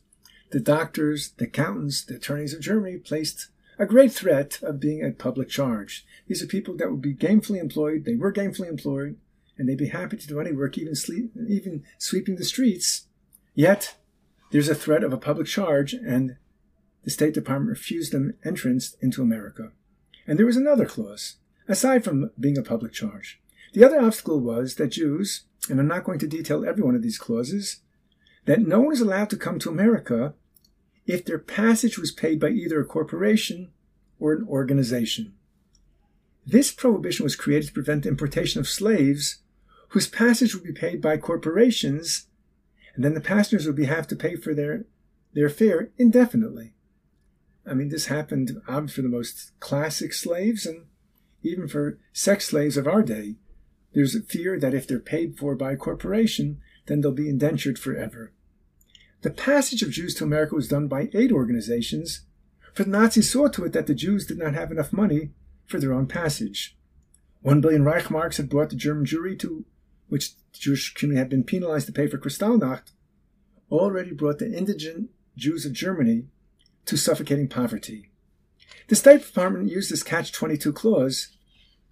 the 0.52 0.60
doctors, 0.60 1.32
the 1.38 1.46
accountants, 1.46 2.04
the 2.04 2.16
attorneys 2.16 2.54
of 2.54 2.62
Germany 2.62 2.98
placed 2.98 3.48
a 3.78 3.86
great 3.86 4.12
threat 4.12 4.60
of 4.62 4.80
being 4.80 5.04
a 5.04 5.12
public 5.12 5.50
charge. 5.50 6.06
These 6.28 6.44
are 6.44 6.48
people 6.48 6.76
that 6.78 6.92
would 6.92 7.02
be 7.02 7.16
gainfully 7.16 7.60
employed. 7.60 8.06
They 8.06 8.16
were 8.16 8.34
gainfully 8.34 8.68
employed, 8.68 9.18
and 9.60 9.68
they'd 9.68 9.78
be 9.78 9.90
happy 9.90 10.18
to 10.18 10.28
do 10.28 10.40
any 10.40 10.54
work, 10.54 10.78
even 10.78 10.96
sleep, 10.96 11.32
even 11.48 11.84
sweeping 11.98 12.38
the 12.38 12.46
streets. 12.46 13.08
Yet 13.54 13.98
there's 14.52 14.70
a 14.70 14.76
threat 14.76 15.04
of 15.04 15.14
a 15.14 15.18
public 15.18 15.48
charge, 15.48 15.94
and 15.94 16.38
the 17.04 17.12
State 17.12 17.34
Department 17.34 17.70
refused 17.70 18.14
them 18.14 18.34
entrance 18.44 18.96
into 19.02 19.22
America. 19.22 19.72
And 20.26 20.40
there 20.40 20.46
was 20.46 20.58
another 20.58 20.86
clause, 20.86 21.36
aside 21.68 22.04
from 22.04 22.32
being 22.40 22.58
a 22.58 22.64
public 22.64 22.94
charge. 22.94 23.42
The 23.74 23.84
other 23.84 24.00
obstacle 24.00 24.40
was 24.40 24.76
that 24.76 24.88
Jews, 24.88 25.44
and 25.70 25.80
I'm 25.80 25.88
not 25.88 26.06
going 26.06 26.20
to 26.20 26.28
detail 26.28 26.66
every 26.66 26.84
one 26.84 26.96
of 26.96 27.04
these 27.04 27.20
clauses, 27.20 27.82
that 28.46 28.62
no 28.62 28.80
one 28.80 28.94
is 28.94 29.02
allowed 29.02 29.30
to 29.32 29.38
come 29.38 29.60
to 29.60 29.70
America 29.70 30.34
if 31.06 31.26
their 31.26 31.40
passage 31.40 32.00
was 32.00 32.12
paid 32.12 32.40
by 32.40 32.50
either 32.50 32.80
a 32.80 32.86
corporation 32.86 33.72
or 34.20 34.34
an 34.34 34.48
organization. 34.48 35.34
This 36.46 36.72
prohibition 36.72 37.24
was 37.24 37.36
created 37.36 37.68
to 37.68 37.74
prevent 37.74 38.04
the 38.04 38.10
importation 38.10 38.60
of 38.60 38.68
slaves 38.68 39.40
whose 39.90 40.08
passage 40.08 40.54
would 40.54 40.64
be 40.64 40.72
paid 40.74 41.02
by 41.02 41.18
corporations, 41.18 42.28
and 42.96 43.04
then 43.04 43.14
the 43.14 43.22
passengers 43.22 43.66
would 43.66 43.76
be, 43.76 43.86
have 43.86 44.08
to 44.08 44.16
pay 44.16 44.36
for 44.36 44.54
their, 44.54 44.86
their 45.34 45.50
fare 45.50 45.90
indefinitely. 45.98 46.74
I 47.66 47.74
mean, 47.74 47.90
this 47.90 48.08
happened 48.08 48.62
obviously 48.68 48.96
for 48.96 49.02
the 49.04 49.16
most 49.16 49.52
classic 49.60 50.14
slaves 50.14 50.66
and 50.66 50.86
even 51.44 51.68
for 51.68 52.00
sex 52.14 52.48
slaves 52.48 52.78
of 52.78 52.88
our 52.88 53.04
day. 53.04 53.36
There's 53.94 54.16
a 54.16 54.22
fear 54.22 54.60
that 54.60 54.74
if 54.74 54.88
they're 54.88 55.00
paid 55.00 55.38
for 55.38 55.56
by 55.56 55.74
a 55.74 55.78
corporation, 55.78 56.60
then 56.88 57.02
they'll 57.02 57.12
be 57.12 57.30
indentured 57.30 57.80
forever. 57.80 58.34
The 59.22 59.30
passage 59.30 59.82
of 59.82 59.92
Jews 59.92 60.16
to 60.16 60.24
America 60.24 60.56
was 60.56 60.68
done 60.68 60.88
by 60.88 61.10
aid 61.14 61.32
organizations, 61.32 62.22
for 62.74 62.84
the 62.84 62.90
Nazis 62.90 63.32
saw 63.32 63.48
to 63.50 63.66
it 63.66 63.74
that 63.74 63.88
the 63.88 63.96
Jews 63.96 64.26
did 64.26 64.38
not 64.38 64.54
have 64.54 64.72
enough 64.72 64.94
money 64.94 65.32
for 65.66 65.80
their 65.80 65.94
own 65.94 66.08
passage. 66.08 66.78
One 67.42 67.62
billion 67.62 67.84
Reichmarks 67.84 68.38
had 68.38 68.50
brought 68.50 68.70
the 68.70 68.76
German 68.76 69.06
Jewry 69.06 69.38
to 69.40 69.66
which 70.10 70.36
the 70.36 70.60
Jewish 70.60 70.94
community 70.94 71.20
had 71.20 71.30
been 71.30 71.44
penalized 71.44 71.88
to 71.88 71.94
pay 71.94 72.08
for 72.08 72.18
Kristallnacht, 72.18 72.92
already 73.72 74.12
brought 74.12 74.40
the 74.40 74.52
indigent 74.52 75.10
Jews 75.38 75.66
of 75.66 75.74
Germany 75.74 76.26
to 76.86 76.98
suffocating 76.98 77.48
poverty. 77.48 78.10
The 78.88 78.96
State 78.96 79.24
Department 79.24 79.70
used 79.70 79.92
this 79.92 80.04
catch 80.04 80.32
22 80.32 80.74
clause 80.74 81.30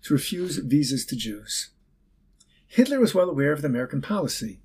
to 0.03 0.13
refuse 0.13 0.57
visas 0.57 1.05
to 1.05 1.15
Jews. 1.15 1.69
Hitler 2.67 2.99
was 2.99 3.13
well 3.15 3.29
aware 3.29 3.51
of 3.51 3.61
the 3.61 3.67
American 3.67 4.01
policy 4.01 4.59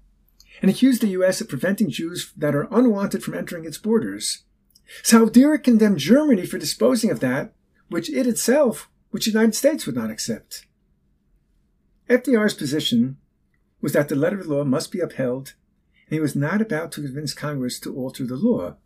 and 0.60 0.70
accused 0.70 1.02
the 1.02 1.08
U.S. 1.08 1.40
of 1.40 1.48
preventing 1.48 1.90
Jews 1.90 2.32
that 2.36 2.54
are 2.54 2.68
unwanted 2.70 3.22
from 3.22 3.34
entering 3.34 3.64
its 3.64 3.78
borders. 3.78 4.42
Saudirik 5.02 5.64
condemned 5.64 5.98
Germany 5.98 6.46
for 6.46 6.58
disposing 6.58 7.10
of 7.10 7.20
that, 7.20 7.52
which 7.88 8.10
it 8.10 8.26
itself, 8.26 8.88
which 9.10 9.26
the 9.26 9.30
United 9.30 9.54
States 9.54 9.86
would 9.86 9.94
not 9.94 10.10
accept. 10.10 10.66
FDR's 12.08 12.54
position 12.54 13.16
was 13.82 13.92
that 13.92 14.08
the 14.08 14.16
letter 14.16 14.38
of 14.38 14.46
the 14.46 14.54
law 14.54 14.64
must 14.64 14.90
be 14.90 15.00
upheld, 15.00 15.52
and 16.06 16.14
he 16.14 16.20
was 16.20 16.34
not 16.34 16.62
about 16.62 16.92
to 16.92 17.02
convince 17.02 17.34
Congress 17.34 17.78
to 17.80 17.94
alter 17.94 18.24
the 18.24 18.36
law. 18.36 18.76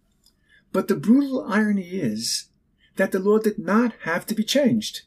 But 0.72 0.88
the 0.88 0.96
brutal 0.96 1.44
irony 1.44 1.90
is 1.90 2.46
that 2.96 3.12
the 3.12 3.20
law 3.20 3.38
did 3.38 3.58
not 3.58 3.92
have 4.02 4.26
to 4.26 4.34
be 4.34 4.42
changed. 4.42 5.02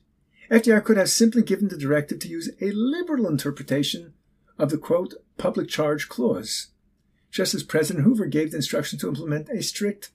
FDR 0.50 0.84
could 0.84 0.98
have 0.98 1.10
simply 1.10 1.42
given 1.42 1.68
the 1.68 1.78
directive 1.78 2.20
to 2.20 2.28
use 2.28 2.50
a 2.62 2.72
liberal 2.72 3.28
interpretation 3.28 4.14
of 4.58 4.70
the 4.70 4.78
quote, 4.78 5.16
public 5.38 5.70
charge 5.70 6.08
clause, 6.08 6.68
just 7.32 7.54
as 7.54 7.64
President 7.64 8.06
Hoover 8.06 8.26
gave 8.26 8.52
the 8.52 8.58
instruction 8.58 9.00
to 9.00 9.08
implement 9.08 9.50
a 9.50 9.62
strict, 9.62 10.12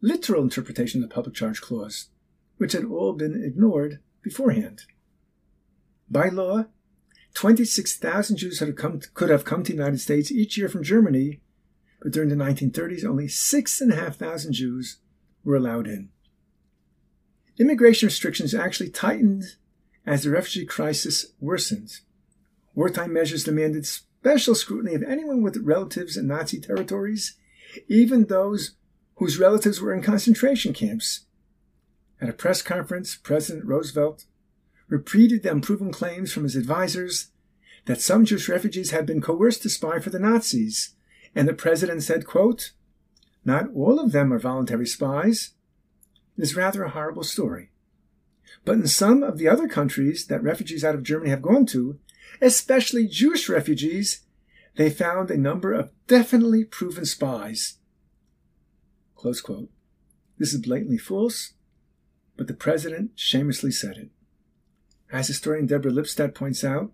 literal 0.00 0.42
interpretation 0.42 1.02
of 1.02 1.08
the 1.08 1.14
public 1.14 1.34
charge 1.34 1.60
clause, 1.60 2.08
which 2.58 2.72
had 2.72 2.84
all 2.84 3.12
been 3.12 3.42
ignored 3.44 4.00
beforehand. 4.22 4.82
By 6.08 6.28
law, 6.28 6.66
26,000 7.34 8.36
Jews 8.36 8.62
come 8.76 9.00
could 9.14 9.30
have 9.30 9.44
come 9.44 9.62
to 9.62 9.72
the 9.72 9.78
United 9.78 10.00
States 10.00 10.30
each 10.30 10.56
year 10.56 10.68
from 10.68 10.82
Germany, 10.82 11.40
but 12.00 12.12
during 12.12 12.28
the 12.28 12.34
1930s, 12.34 13.04
only 13.04 13.28
6,500 13.28 14.52
Jews 14.52 14.98
were 15.44 15.56
allowed 15.56 15.86
in. 15.86 16.10
Immigration 17.58 18.06
restrictions 18.06 18.54
actually 18.54 18.90
tightened 18.90 19.56
as 20.06 20.24
the 20.24 20.30
refugee 20.30 20.66
crisis 20.66 21.32
worsened. 21.40 22.00
Wartime 22.74 23.12
measures 23.12 23.44
demanded 23.44 23.86
special 23.86 24.54
scrutiny 24.54 24.94
of 24.94 25.02
anyone 25.02 25.42
with 25.42 25.56
relatives 25.58 26.16
in 26.16 26.26
Nazi 26.26 26.60
territories, 26.60 27.36
even 27.88 28.26
those 28.26 28.72
whose 29.16 29.38
relatives 29.38 29.80
were 29.80 29.94
in 29.94 30.02
concentration 30.02 30.72
camps. 30.72 31.26
At 32.20 32.28
a 32.28 32.32
press 32.32 32.62
conference, 32.62 33.16
President 33.16 33.64
Roosevelt 33.64 34.24
repeated 34.92 35.42
the 35.42 35.50
unproven 35.50 35.90
claims 35.90 36.30
from 36.30 36.42
his 36.42 36.54
advisers 36.54 37.28
that 37.86 38.02
some 38.02 38.26
Jewish 38.26 38.46
refugees 38.46 38.90
had 38.90 39.06
been 39.06 39.22
coerced 39.22 39.62
to 39.62 39.70
spy 39.70 39.98
for 39.98 40.10
the 40.10 40.18
Nazis, 40.18 40.94
and 41.34 41.48
the 41.48 41.54
president 41.54 42.02
said, 42.02 42.26
quote, 42.26 42.72
Not 43.42 43.70
all 43.74 43.98
of 43.98 44.12
them 44.12 44.34
are 44.34 44.38
voluntary 44.38 44.86
spies. 44.86 45.54
It 46.36 46.42
is 46.42 46.54
rather 46.54 46.84
a 46.84 46.90
horrible 46.90 47.22
story. 47.22 47.70
But 48.66 48.74
in 48.74 48.86
some 48.86 49.22
of 49.22 49.38
the 49.38 49.48
other 49.48 49.66
countries 49.66 50.26
that 50.26 50.42
refugees 50.42 50.84
out 50.84 50.94
of 50.94 51.02
Germany 51.02 51.30
have 51.30 51.40
gone 51.40 51.64
to, 51.66 51.98
especially 52.42 53.06
Jewish 53.06 53.48
refugees, 53.48 54.20
they 54.76 54.90
found 54.90 55.30
a 55.30 55.38
number 55.38 55.72
of 55.72 55.90
definitely 56.06 56.64
proven 56.64 57.06
spies. 57.06 57.78
Close 59.16 59.40
quote. 59.40 59.70
This 60.38 60.52
is 60.52 60.60
blatantly 60.60 60.98
false, 60.98 61.54
but 62.36 62.46
the 62.46 62.54
president 62.54 63.12
shamelessly 63.14 63.70
said 63.70 63.96
it. 63.96 64.10
As 65.12 65.28
historian 65.28 65.66
Deborah 65.66 65.92
Lipstadt 65.92 66.34
points 66.34 66.64
out, 66.64 66.90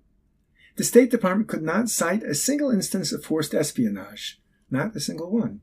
the 0.75 0.83
State 0.83 1.11
Department 1.11 1.49
could 1.49 1.63
not 1.63 1.89
cite 1.89 2.25
a 2.25 2.35
single 2.35 2.71
instance 2.71 3.13
of 3.13 3.25
forced 3.25 3.55
espionage, 3.55 4.41
not 4.71 4.95
a 4.97 5.01
single 5.01 5.31
one. 5.31 5.61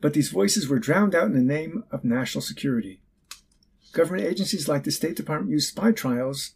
But 0.00 0.12
these 0.12 0.28
voices 0.28 0.68
were 0.68 0.78
drowned 0.78 1.14
out 1.14 1.26
in 1.26 1.32
the 1.32 1.40
name 1.40 1.84
of 1.90 2.04
national 2.04 2.42
security. 2.42 3.00
Government 3.92 4.26
agencies 4.26 4.68
like 4.68 4.84
the 4.84 4.90
State 4.90 5.16
Department 5.16 5.50
used 5.50 5.70
spy 5.70 5.92
trials 5.92 6.52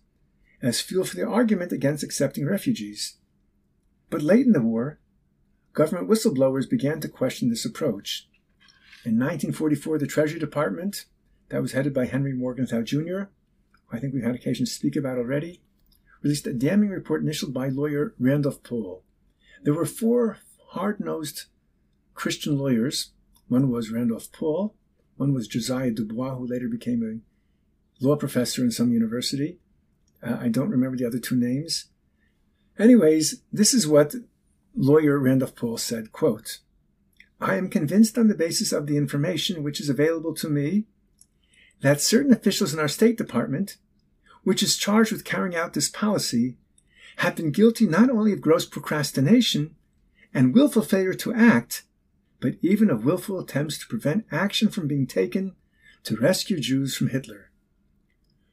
as 0.60 0.82
fuel 0.82 1.04
for 1.04 1.16
their 1.16 1.28
argument 1.28 1.72
against 1.72 2.04
accepting 2.04 2.46
refugees. 2.46 3.16
But 4.10 4.22
late 4.22 4.46
in 4.46 4.52
the 4.52 4.60
war, 4.60 5.00
government 5.72 6.08
whistleblowers 6.08 6.68
began 6.68 7.00
to 7.00 7.08
question 7.08 7.48
this 7.48 7.64
approach. 7.64 8.28
In 9.04 9.18
1944, 9.18 9.98
the 9.98 10.06
Treasury 10.06 10.38
Department, 10.38 11.06
that 11.48 11.62
was 11.62 11.72
headed 11.72 11.94
by 11.94 12.04
Henry 12.04 12.34
Morgenthau 12.34 12.82
Jr., 12.82 13.24
I 13.92 13.98
think 13.98 14.14
we've 14.14 14.24
had 14.24 14.34
occasion 14.34 14.64
to 14.64 14.72
speak 14.72 14.96
about 14.96 15.18
already, 15.18 15.60
released 16.22 16.46
a 16.46 16.52
damning 16.52 16.90
report 16.90 17.22
initialed 17.22 17.52
by 17.52 17.68
lawyer 17.68 18.14
Randolph 18.18 18.62
Paul. 18.62 19.02
There 19.62 19.74
were 19.74 19.86
four 19.86 20.38
hard 20.70 20.98
nosed 20.98 21.44
Christian 22.14 22.58
lawyers. 22.58 23.10
One 23.48 23.70
was 23.70 23.90
Randolph 23.90 24.32
Paul, 24.32 24.74
one 25.16 25.34
was 25.34 25.46
Josiah 25.46 25.90
Dubois, 25.90 26.36
who 26.36 26.46
later 26.46 26.68
became 26.68 27.02
a 27.02 28.04
law 28.04 28.16
professor 28.16 28.62
in 28.62 28.70
some 28.70 28.92
university. 28.92 29.58
Uh, 30.22 30.38
I 30.40 30.48
don't 30.48 30.70
remember 30.70 30.96
the 30.96 31.06
other 31.06 31.18
two 31.18 31.36
names. 31.36 31.86
Anyways, 32.78 33.42
this 33.52 33.74
is 33.74 33.86
what 33.86 34.14
lawyer 34.74 35.18
Randolph 35.18 35.54
Paul 35.54 35.76
said, 35.76 36.12
quote, 36.12 36.58
I 37.40 37.56
am 37.56 37.68
convinced 37.68 38.16
on 38.16 38.28
the 38.28 38.34
basis 38.34 38.72
of 38.72 38.86
the 38.86 38.96
information 38.96 39.62
which 39.62 39.80
is 39.80 39.88
available 39.88 40.34
to 40.36 40.48
me 40.48 40.86
that 41.82 42.00
certain 42.00 42.32
officials 42.32 42.72
in 42.72 42.80
our 42.80 42.88
State 42.88 43.18
Department, 43.18 43.76
which 44.44 44.62
is 44.62 44.76
charged 44.76 45.12
with 45.12 45.24
carrying 45.24 45.54
out 45.54 45.74
this 45.74 45.88
policy, 45.88 46.56
have 47.16 47.36
been 47.36 47.50
guilty 47.50 47.86
not 47.86 48.08
only 48.08 48.32
of 48.32 48.40
gross 48.40 48.64
procrastination 48.64 49.74
and 50.32 50.54
willful 50.54 50.82
failure 50.82 51.14
to 51.14 51.34
act, 51.34 51.82
but 52.40 52.54
even 52.62 52.88
of 52.90 53.04
willful 53.04 53.38
attempts 53.38 53.78
to 53.78 53.86
prevent 53.86 54.26
action 54.32 54.68
from 54.68 54.88
being 54.88 55.06
taken 55.06 55.54
to 56.04 56.16
rescue 56.16 56.58
Jews 56.58 56.96
from 56.96 57.08
Hitler. 57.08 57.50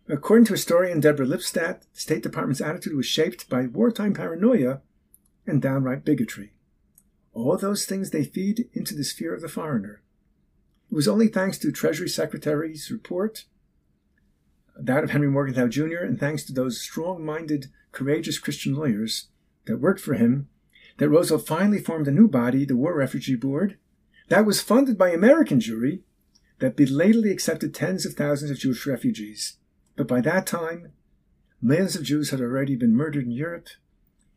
According 0.07 0.45
to 0.45 0.53
historian 0.53 0.99
Deborah 0.99 1.25
Lipstadt, 1.25 1.81
the 1.93 1.99
State 1.99 2.23
Department's 2.23 2.61
attitude 2.61 2.95
was 2.95 3.05
shaped 3.05 3.47
by 3.47 3.67
wartime 3.67 4.13
paranoia 4.13 4.81
and 5.45 5.61
downright 5.61 6.03
bigotry. 6.03 6.53
All 7.31 7.57
those 7.57 7.85
things 7.85 8.09
they 8.09 8.23
feed 8.23 8.69
into 8.73 8.95
the 8.95 9.03
sphere 9.03 9.35
of 9.35 9.41
the 9.41 9.47
foreigner. 9.47 10.01
It 10.91 10.95
was 10.95 11.07
only 11.07 11.27
thanks 11.27 11.57
to 11.59 11.71
Treasury 11.71 12.09
Secretary's 12.09 12.89
report, 12.89 13.45
that 14.75 15.03
of 15.03 15.11
Henry 15.11 15.29
Morgenthau 15.29 15.67
Jr., 15.67 15.99
and 15.99 16.19
thanks 16.19 16.43
to 16.45 16.53
those 16.53 16.81
strong 16.81 17.23
minded, 17.23 17.67
courageous 17.91 18.39
Christian 18.39 18.73
lawyers 18.73 19.27
that 19.65 19.77
worked 19.77 19.99
for 19.99 20.15
him, 20.15 20.49
that 20.97 21.09
Roosevelt 21.09 21.47
finally 21.47 21.79
formed 21.79 22.07
a 22.07 22.11
new 22.11 22.27
body, 22.27 22.65
the 22.65 22.75
War 22.75 22.95
Refugee 22.95 23.35
Board, 23.35 23.77
that 24.29 24.45
was 24.45 24.61
funded 24.61 24.97
by 24.97 25.11
American 25.11 25.59
Jewry, 25.59 26.01
that 26.59 26.75
belatedly 26.75 27.31
accepted 27.31 27.73
tens 27.73 28.05
of 28.05 28.13
thousands 28.13 28.51
of 28.51 28.57
Jewish 28.57 28.85
refugees. 28.85 29.57
But 29.95 30.07
by 30.07 30.21
that 30.21 30.47
time, 30.47 30.91
millions 31.61 31.95
of 31.95 32.03
Jews 32.03 32.31
had 32.31 32.41
already 32.41 32.75
been 32.75 32.95
murdered 32.95 33.25
in 33.25 33.31
Europe, 33.31 33.69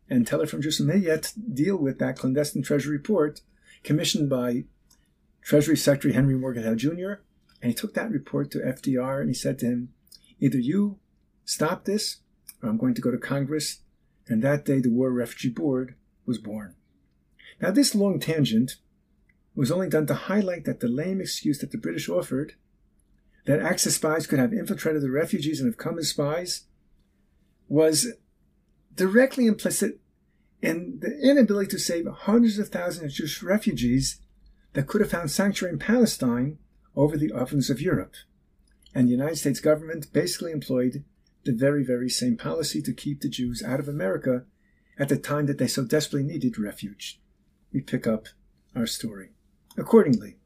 and 0.09 0.27
Teller 0.27 0.47
from 0.47 0.61
Jerusalem 0.61 0.91
may 0.91 0.99
yet 0.99 1.33
deal 1.53 1.77
with 1.77 1.99
that 1.99 2.19
clandestine 2.19 2.63
Treasury 2.63 2.97
report 2.97 3.41
commissioned 3.83 4.29
by 4.29 4.65
Treasury 5.43 5.77
Secretary 5.77 6.15
Henry 6.15 6.35
Morgenthau 6.37 6.75
Jr. 6.75 7.23
And 7.61 7.71
he 7.71 7.75
took 7.75 7.95
that 7.95 8.11
report 8.11 8.51
to 8.53 8.59
FDR 8.59 9.21
and 9.21 9.29
he 9.29 9.35
said 9.35 9.59
to 9.61 9.67
him, 9.67 9.89
Either 10.41 10.59
you 10.59 10.99
stop 11.45 11.85
this, 11.85 12.19
or 12.63 12.69
I'm 12.69 12.79
going 12.79 12.95
to 12.95 13.01
go 13.01 13.11
to 13.11 13.19
Congress. 13.19 13.81
And 14.29 14.43
that 14.43 14.65
day, 14.65 14.81
the 14.81 14.91
War 14.91 15.11
Refugee 15.11 15.51
Board 15.51 15.97
was 16.27 16.39
born. 16.39 16.75
Now, 17.61 17.71
this 17.71 17.95
long 17.95 18.19
tangent 18.19 18.77
was 19.55 19.71
only 19.71 19.89
done 19.89 20.07
to 20.07 20.15
highlight 20.15 20.65
that 20.65 20.81
the 20.81 20.89
lame 20.89 21.21
excuse 21.21 21.59
that 21.59 21.71
the 21.71 21.79
British 21.79 22.09
offered 22.09 22.55
that 23.45 23.61
Axis 23.61 23.97
spies 23.97 24.27
could 24.27 24.39
have 24.39 24.53
infiltrated 24.53 25.03
the 25.03 25.11
refugees 25.11 25.61
and 25.61 25.69
have 25.69 25.77
come 25.77 25.99
as 25.99 26.09
spies 26.09 26.65
was 27.69 28.13
directly 28.95 29.47
implicit 29.47 29.99
in 30.61 31.01
the 31.01 31.19
inability 31.19 31.69
to 31.71 31.79
save 31.79 32.07
hundreds 32.07 32.59
of 32.59 32.69
thousands 32.69 33.05
of 33.05 33.17
Jewish 33.17 33.43
refugees 33.43 34.22
that 34.73 34.87
could 34.87 35.01
have 35.01 35.11
found 35.11 35.31
sanctuary 35.31 35.75
in 35.75 35.79
Palestine 35.79 36.59
over 36.97 37.17
the 37.17 37.33
ovens 37.33 37.71
of 37.71 37.81
Europe. 37.81 38.15
And 38.95 39.07
the 39.07 39.13
United 39.13 39.37
States 39.37 39.61
government 39.61 40.13
basically 40.13 40.53
employed 40.53 41.05
the 41.45 41.53
very, 41.53 41.85
very 41.85 42.09
same 42.09 42.37
policy 42.37 42.81
to 42.83 42.93
keep 42.93 43.21
the 43.21 43.29
Jews 43.29 43.63
out 43.63 43.81
of 43.81 43.89
America 43.89 44.45
at 44.99 45.09
the 45.09 45.17
time 45.17 45.47
that 45.47 45.59
they 45.59 45.67
so 45.67 45.85
desperately 45.85 46.27
needed 46.27 46.59
refuge. 46.59 47.21
We 47.73 47.81
pick 47.81 48.07
up 48.07 48.29
our 48.77 48.87
story. 48.87 49.31
Accordingly, 49.77 50.37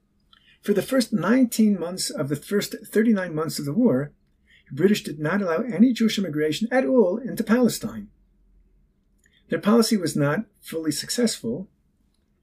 for 0.62 0.73
the 0.73 0.83
first 0.83 1.12
19 1.12 1.78
months 1.78 2.11
of 2.11 2.28
the 2.28 2.37
first 2.37 2.75
39 2.85 3.35
months 3.35 3.59
of 3.59 3.64
the 3.64 3.75
war, 3.75 4.12
the 4.68 4.75
British 4.75 5.04
did 5.04 5.18
not 5.18 5.42
allow 5.42 5.62
any 5.62 5.92
Jewish 5.92 6.18
immigration 6.18 6.68
at 6.71 6.87
all 6.87 7.18
into 7.18 7.45
Palestine. 7.45 8.09
Their 9.49 9.61
policy 9.61 9.97
was 9.97 10.16
not 10.16 10.47
fully 10.61 10.90
successful, 10.90 11.68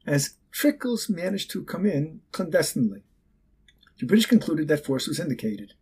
as 0.05 0.35
trickles 0.53 1.09
managed 1.09 1.49
to 1.51 1.63
come 1.63 1.85
in 1.85 2.21
clandestinely. 2.31 3.03
The 3.99 4.05
British 4.05 4.27
concluded 4.27 4.67
that 4.67 4.85
force 4.85 5.07
was 5.07 5.19
indicated, 5.19 5.73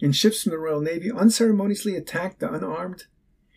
and 0.00 0.14
ships 0.14 0.42
from 0.42 0.52
the 0.52 0.58
Royal 0.58 0.80
Navy 0.80 1.10
unceremoniously 1.10 1.96
attacked 1.96 2.38
the 2.38 2.50
unarmed, 2.50 3.04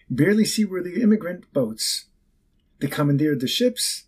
barely 0.09 0.45
seaworthy 0.45 1.01
immigrant 1.01 1.51
boats. 1.53 2.05
They 2.79 2.87
commandeered 2.87 3.41
the 3.41 3.47
ships, 3.47 4.05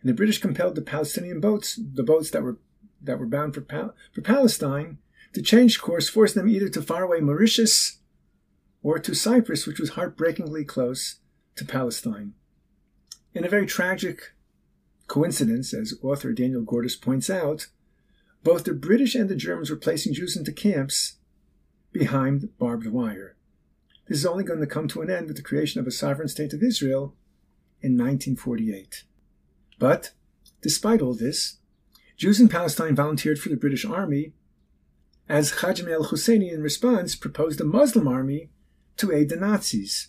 and 0.00 0.08
the 0.08 0.14
British 0.14 0.38
compelled 0.38 0.74
the 0.74 0.82
Palestinian 0.82 1.40
boats, 1.40 1.80
the 1.82 2.02
boats 2.02 2.30
that 2.30 2.42
were 2.42 2.58
that 3.02 3.18
were 3.18 3.26
bound 3.26 3.54
for, 3.54 3.62
Pal- 3.62 3.94
for 4.12 4.20
Palestine, 4.20 4.98
to 5.32 5.40
change 5.40 5.80
course, 5.80 6.10
forcing 6.10 6.42
them 6.42 6.50
either 6.50 6.68
to 6.68 6.82
faraway 6.82 7.20
Mauritius 7.20 7.98
or 8.82 8.98
to 8.98 9.14
Cyprus, 9.14 9.66
which 9.66 9.80
was 9.80 9.90
heartbreakingly 9.90 10.66
close 10.66 11.20
to 11.56 11.64
Palestine. 11.64 12.34
In 13.32 13.46
a 13.46 13.48
very 13.48 13.64
tragic 13.64 14.34
coincidence, 15.10 15.74
as 15.74 15.98
author 16.02 16.32
Daniel 16.32 16.62
Gordis 16.62 16.94
points 16.94 17.28
out, 17.28 17.66
both 18.44 18.62
the 18.62 18.72
British 18.72 19.16
and 19.16 19.28
the 19.28 19.34
Germans 19.34 19.68
were 19.68 19.76
placing 19.76 20.14
Jews 20.14 20.36
into 20.36 20.52
camps 20.52 21.16
behind 21.92 22.56
barbed 22.58 22.86
wire. 22.86 23.36
This 24.06 24.18
is 24.18 24.26
only 24.26 24.44
going 24.44 24.60
to 24.60 24.66
come 24.66 24.86
to 24.88 25.02
an 25.02 25.10
end 25.10 25.26
with 25.26 25.36
the 25.36 25.42
creation 25.42 25.80
of 25.80 25.86
a 25.88 25.90
sovereign 25.90 26.28
state 26.28 26.52
of 26.52 26.62
Israel 26.62 27.16
in 27.82 27.98
1948. 27.98 29.02
But, 29.80 30.12
despite 30.62 31.02
all 31.02 31.14
this, 31.14 31.56
Jews 32.16 32.38
in 32.38 32.48
Palestine 32.48 32.94
volunteered 32.94 33.40
for 33.40 33.48
the 33.48 33.56
British 33.56 33.84
Army, 33.84 34.32
as 35.28 35.60
Haj 35.60 35.80
Amin 35.80 35.94
al 35.94 36.04
Husseini 36.04 36.52
in 36.52 36.62
response 36.62 37.16
proposed 37.16 37.60
a 37.60 37.64
Muslim 37.64 38.06
army 38.06 38.50
to 38.96 39.10
aid 39.10 39.28
the 39.28 39.36
Nazis. 39.36 40.08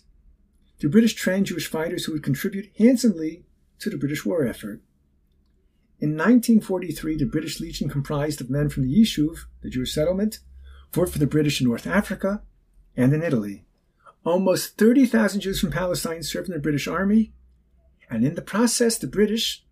The 0.78 0.88
British 0.88 1.14
trained 1.14 1.46
Jewish 1.46 1.66
fighters 1.66 2.04
who 2.04 2.12
would 2.12 2.22
contribute 2.22 2.70
handsomely 2.78 3.44
to 3.80 3.90
the 3.90 3.98
British 3.98 4.24
war 4.24 4.46
effort. 4.46 4.80
In 6.02 6.16
1943, 6.16 7.16
the 7.16 7.26
British 7.26 7.60
Legion, 7.60 7.88
comprised 7.88 8.40
of 8.40 8.50
men 8.50 8.68
from 8.68 8.82
the 8.82 8.92
Yishuv, 8.92 9.44
the 9.60 9.70
Jewish 9.70 9.94
settlement, 9.94 10.40
fought 10.90 11.10
for 11.10 11.20
the 11.20 11.28
British 11.28 11.60
in 11.60 11.68
North 11.68 11.86
Africa 11.86 12.42
and 12.96 13.12
in 13.12 13.22
Italy. 13.22 13.64
Almost 14.24 14.76
30,000 14.78 15.42
Jews 15.42 15.60
from 15.60 15.70
Palestine 15.70 16.24
served 16.24 16.48
in 16.48 16.54
the 16.54 16.60
British 16.60 16.88
Army, 16.88 17.32
and 18.10 18.24
in 18.24 18.34
the 18.34 18.42
process, 18.42 18.98
the 18.98 19.06
British 19.06 19.64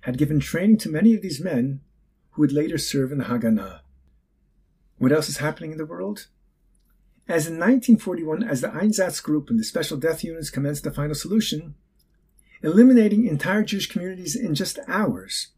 had 0.00 0.16
given 0.16 0.40
training 0.40 0.78
to 0.78 0.88
many 0.88 1.12
of 1.14 1.20
these 1.20 1.38
men 1.38 1.82
who 2.30 2.40
would 2.40 2.52
later 2.52 2.78
serve 2.78 3.12
in 3.12 3.18
the 3.18 3.24
Haganah. 3.24 3.80
What 4.96 5.12
else 5.12 5.28
is 5.28 5.36
happening 5.36 5.72
in 5.72 5.76
the 5.76 5.84
world? 5.84 6.28
As 7.28 7.46
in 7.46 7.58
1941, 7.60 8.42
as 8.42 8.62
the 8.62 8.68
Einsatz 8.68 9.22
group 9.22 9.50
and 9.50 9.60
the 9.60 9.64
special 9.64 9.98
death 9.98 10.24
units 10.24 10.48
commenced 10.48 10.84
the 10.84 10.90
final 10.90 11.14
solution, 11.14 11.74
eliminating 12.62 13.26
entire 13.26 13.62
Jewish 13.62 13.90
communities 13.90 14.34
in 14.34 14.54
just 14.54 14.78
hours. 14.88 15.48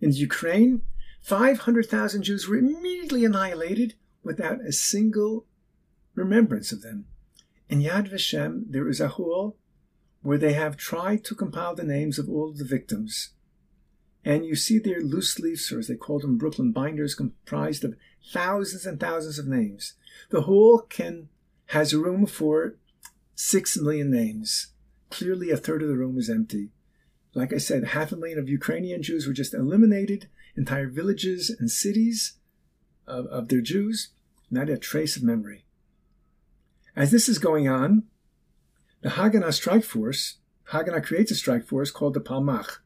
In 0.00 0.12
Ukraine, 0.12 0.82
500,000 1.20 2.22
Jews 2.22 2.48
were 2.48 2.56
immediately 2.56 3.24
annihilated 3.24 3.94
without 4.22 4.60
a 4.60 4.72
single 4.72 5.46
remembrance 6.14 6.72
of 6.72 6.82
them. 6.82 7.06
In 7.68 7.80
Yad 7.80 8.10
Vashem, 8.10 8.64
there 8.68 8.88
is 8.88 9.00
a 9.00 9.08
hall 9.08 9.56
where 10.22 10.38
they 10.38 10.54
have 10.54 10.76
tried 10.76 11.24
to 11.24 11.34
compile 11.34 11.74
the 11.74 11.84
names 11.84 12.18
of 12.18 12.28
all 12.28 12.52
the 12.52 12.64
victims. 12.64 13.30
And 14.24 14.44
you 14.44 14.54
see 14.54 14.78
their 14.78 15.00
loose 15.00 15.38
leaves, 15.38 15.72
or 15.72 15.78
as 15.78 15.88
they 15.88 15.94
call 15.94 16.18
them, 16.18 16.36
Brooklyn 16.36 16.72
binders, 16.72 17.14
comprised 17.14 17.84
of 17.84 17.94
thousands 18.32 18.84
and 18.84 19.00
thousands 19.00 19.38
of 19.38 19.46
names. 19.46 19.94
The 20.30 20.42
hall 20.42 20.80
can 20.88 21.28
has 21.66 21.94
room 21.94 22.26
for 22.26 22.74
six 23.34 23.78
million 23.78 24.10
names. 24.10 24.72
Clearly, 25.08 25.50
a 25.50 25.56
third 25.56 25.82
of 25.82 25.88
the 25.88 25.96
room 25.96 26.18
is 26.18 26.28
empty. 26.28 26.70
Like 27.34 27.52
I 27.52 27.58
said, 27.58 27.84
half 27.84 28.12
a 28.12 28.16
million 28.16 28.38
of 28.38 28.48
Ukrainian 28.48 29.02
Jews 29.02 29.26
were 29.26 29.32
just 29.32 29.54
eliminated, 29.54 30.28
entire 30.56 30.88
villages 30.88 31.48
and 31.48 31.70
cities 31.70 32.34
of, 33.06 33.26
of 33.26 33.48
their 33.48 33.60
Jews, 33.60 34.08
not 34.50 34.68
a 34.68 34.76
trace 34.76 35.16
of 35.16 35.22
memory. 35.22 35.64
As 36.96 37.10
this 37.10 37.28
is 37.28 37.38
going 37.38 37.68
on, 37.68 38.04
the 39.02 39.10
Haganah 39.10 39.52
strike 39.52 39.84
force, 39.84 40.38
Haganah 40.70 41.04
creates 41.04 41.30
a 41.30 41.36
strike 41.36 41.66
force 41.66 41.90
called 41.90 42.14
the 42.14 42.20
Palmach. 42.20 42.78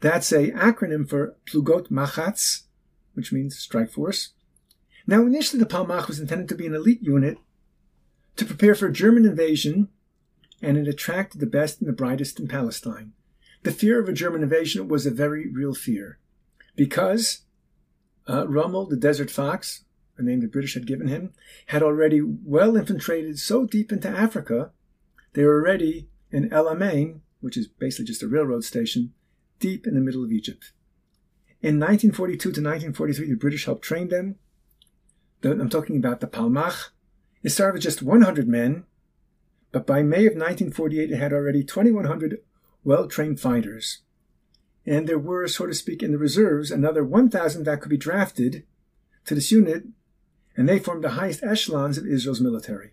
That's 0.00 0.32
a 0.32 0.50
acronym 0.50 1.08
for 1.08 1.36
Plugot 1.46 1.88
Machatz, 1.90 2.64
which 3.14 3.32
means 3.32 3.58
strike 3.58 3.90
force. 3.90 4.30
Now, 5.06 5.24
initially, 5.24 5.60
the 5.60 5.68
Palmach 5.68 6.08
was 6.08 6.20
intended 6.20 6.48
to 6.48 6.54
be 6.54 6.66
an 6.66 6.74
elite 6.74 7.02
unit 7.02 7.38
to 8.36 8.44
prepare 8.44 8.74
for 8.74 8.88
a 8.88 8.92
German 8.92 9.24
invasion, 9.24 9.88
and 10.60 10.76
it 10.76 10.88
attracted 10.88 11.40
the 11.40 11.46
best 11.46 11.80
and 11.80 11.88
the 11.88 11.92
brightest 11.92 12.38
in 12.40 12.48
Palestine. 12.48 13.12
The 13.66 13.72
fear 13.72 14.00
of 14.00 14.08
a 14.08 14.12
German 14.12 14.44
invasion 14.44 14.86
was 14.86 15.06
a 15.06 15.10
very 15.10 15.48
real 15.48 15.74
fear, 15.74 16.20
because 16.76 17.40
uh, 18.28 18.46
Rommel, 18.46 18.86
the 18.86 18.94
Desert 18.94 19.28
Fox, 19.28 19.82
a 20.16 20.22
name 20.22 20.38
the 20.38 20.46
British 20.46 20.74
had 20.74 20.86
given 20.86 21.08
him, 21.08 21.32
had 21.66 21.82
already 21.82 22.20
well 22.22 22.76
infiltrated 22.76 23.40
so 23.40 23.66
deep 23.66 23.90
into 23.90 24.08
Africa, 24.08 24.70
they 25.32 25.42
were 25.42 25.60
already 25.60 26.08
in 26.30 26.52
El 26.52 26.66
Alamein, 26.66 27.22
which 27.40 27.56
is 27.56 27.66
basically 27.66 28.04
just 28.04 28.22
a 28.22 28.28
railroad 28.28 28.62
station, 28.62 29.12
deep 29.58 29.84
in 29.84 29.94
the 29.94 30.00
middle 30.00 30.22
of 30.22 30.30
Egypt. 30.30 30.70
In 31.60 31.80
1942 31.80 32.38
to 32.38 32.46
1943, 32.48 33.30
the 33.30 33.34
British 33.34 33.64
helped 33.64 33.82
train 33.82 34.10
them. 34.10 34.36
I'm 35.42 35.68
talking 35.68 35.96
about 35.96 36.20
the 36.20 36.28
Palmach. 36.28 36.90
It 37.42 37.50
started 37.50 37.74
with 37.74 37.82
just 37.82 38.00
100 38.00 38.46
men, 38.46 38.84
but 39.72 39.88
by 39.88 40.04
May 40.04 40.26
of 40.26 40.34
1948, 40.34 41.10
it 41.10 41.16
had 41.16 41.32
already 41.32 41.64
2,100 41.64 42.38
well 42.86 43.08
trained 43.08 43.40
fighters. 43.40 43.98
And 44.86 45.08
there 45.08 45.18
were, 45.18 45.48
so 45.48 45.66
to 45.66 45.74
speak, 45.74 46.02
in 46.02 46.12
the 46.12 46.18
reserves, 46.18 46.70
another 46.70 47.04
1,000 47.04 47.64
that 47.64 47.80
could 47.80 47.90
be 47.90 47.96
drafted 47.96 48.64
to 49.26 49.34
this 49.34 49.50
unit, 49.50 49.84
and 50.56 50.68
they 50.68 50.78
formed 50.78 51.02
the 51.02 51.10
highest 51.10 51.42
echelons 51.42 51.98
of 51.98 52.06
Israel's 52.06 52.40
military. 52.40 52.92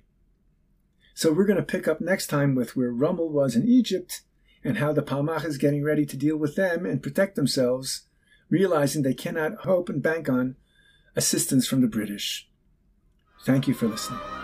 So 1.13 1.31
we're 1.31 1.45
going 1.45 1.57
to 1.57 1.63
pick 1.63 1.87
up 1.87 2.01
next 2.01 2.27
time 2.27 2.55
with 2.55 2.75
where 2.75 2.91
Rommel 2.91 3.29
was 3.29 3.55
in 3.55 3.67
Egypt 3.67 4.21
and 4.63 4.79
how 4.79 4.91
the 4.91 5.03
Palmach 5.03 5.45
is 5.45 5.59
getting 5.59 5.83
ready 5.83 6.07
to 6.07 6.17
deal 6.17 6.37
with 6.37 6.55
them 6.55 6.87
and 6.87 7.03
protect 7.03 7.35
themselves, 7.35 8.07
realizing 8.49 9.03
they 9.03 9.13
cannot 9.13 9.57
hope 9.57 9.89
and 9.89 10.01
bank 10.01 10.27
on 10.27 10.55
assistance 11.15 11.67
from 11.67 11.81
the 11.81 11.87
British. 11.87 12.49
Thank 13.45 13.67
you 13.67 13.75
for 13.75 13.87
listening. 13.87 14.42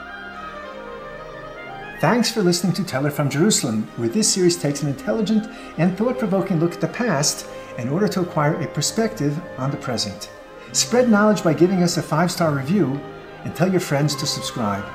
Thanks 2.00 2.32
for 2.32 2.42
listening 2.42 2.72
to 2.76 2.86
Teller 2.86 3.12
from 3.12 3.30
Jerusalem, 3.30 3.86
where 3.98 4.08
this 4.08 4.34
series 4.34 4.56
takes 4.56 4.84
an 4.84 4.88
intelligent 4.88 5.48
and 5.78 5.98
thought 5.98 6.18
provoking 6.18 6.58
look 6.58 6.74
at 6.74 6.80
the 6.80 6.88
past 6.88 7.46
in 7.78 7.90
order 7.90 8.08
to 8.08 8.22
acquire 8.22 8.54
a 8.54 8.68
perspective 8.68 9.38
on 9.58 9.70
the 9.70 9.76
present. 9.76 10.32
Spread 10.72 11.10
knowledge 11.10 11.44
by 11.44 11.54
giving 11.54 11.84
us 11.84 11.98
a 11.98 12.02
five 12.02 12.32
star 12.32 12.56
review 12.56 12.98
and 13.44 13.54
tell 13.54 13.70
your 13.70 13.82
friends 13.82 14.16
to 14.16 14.26
subscribe. 14.26 14.86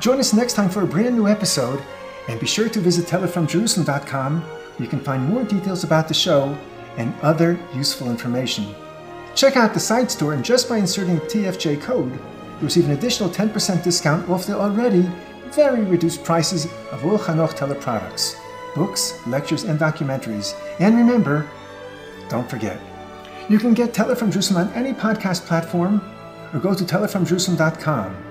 Join 0.00 0.18
us 0.18 0.32
next 0.32 0.54
time 0.54 0.68
for 0.68 0.82
a 0.82 0.88
brand 0.88 1.14
new 1.14 1.28
episode, 1.28 1.80
and 2.28 2.40
be 2.40 2.46
sure 2.46 2.68
to 2.68 2.80
visit 2.80 3.06
tellerfromjerusalem.com 3.06 4.40
where 4.40 4.82
you 4.82 4.88
can 4.88 4.98
find 4.98 5.28
more 5.28 5.44
details 5.44 5.84
about 5.84 6.08
the 6.08 6.14
show 6.14 6.58
and 6.96 7.14
other 7.22 7.60
useful 7.76 8.10
information. 8.10 8.74
Check 9.36 9.54
out 9.54 9.72
the 9.72 9.78
site 9.78 10.10
store, 10.10 10.32
and 10.32 10.44
just 10.44 10.68
by 10.68 10.78
inserting 10.78 11.14
the 11.14 11.26
TFJ 11.26 11.80
code, 11.80 12.12
you 12.12 12.64
receive 12.64 12.86
an 12.86 12.98
additional 12.98 13.30
10% 13.30 13.84
discount 13.84 14.28
off 14.28 14.46
the 14.46 14.58
already 14.58 15.08
very 15.54 15.82
reduced 15.82 16.24
prices 16.24 16.66
of 16.92 17.04
all 17.04 17.18
Hanoch 17.18 17.54
Teller 17.56 17.74
products, 17.74 18.36
books, 18.74 19.18
lectures, 19.26 19.64
and 19.64 19.78
documentaries. 19.78 20.54
And 20.78 20.96
remember, 20.96 21.48
don't 22.28 22.48
forget, 22.48 22.80
you 23.48 23.58
can 23.58 23.74
get 23.74 23.92
Teller 23.92 24.14
from 24.14 24.30
Jerusalem 24.30 24.68
on 24.68 24.74
any 24.74 24.92
podcast 24.92 25.46
platform 25.46 26.00
or 26.52 26.60
go 26.60 26.74
to 26.74 26.84
tellerfromjerusalem.com 26.84 28.29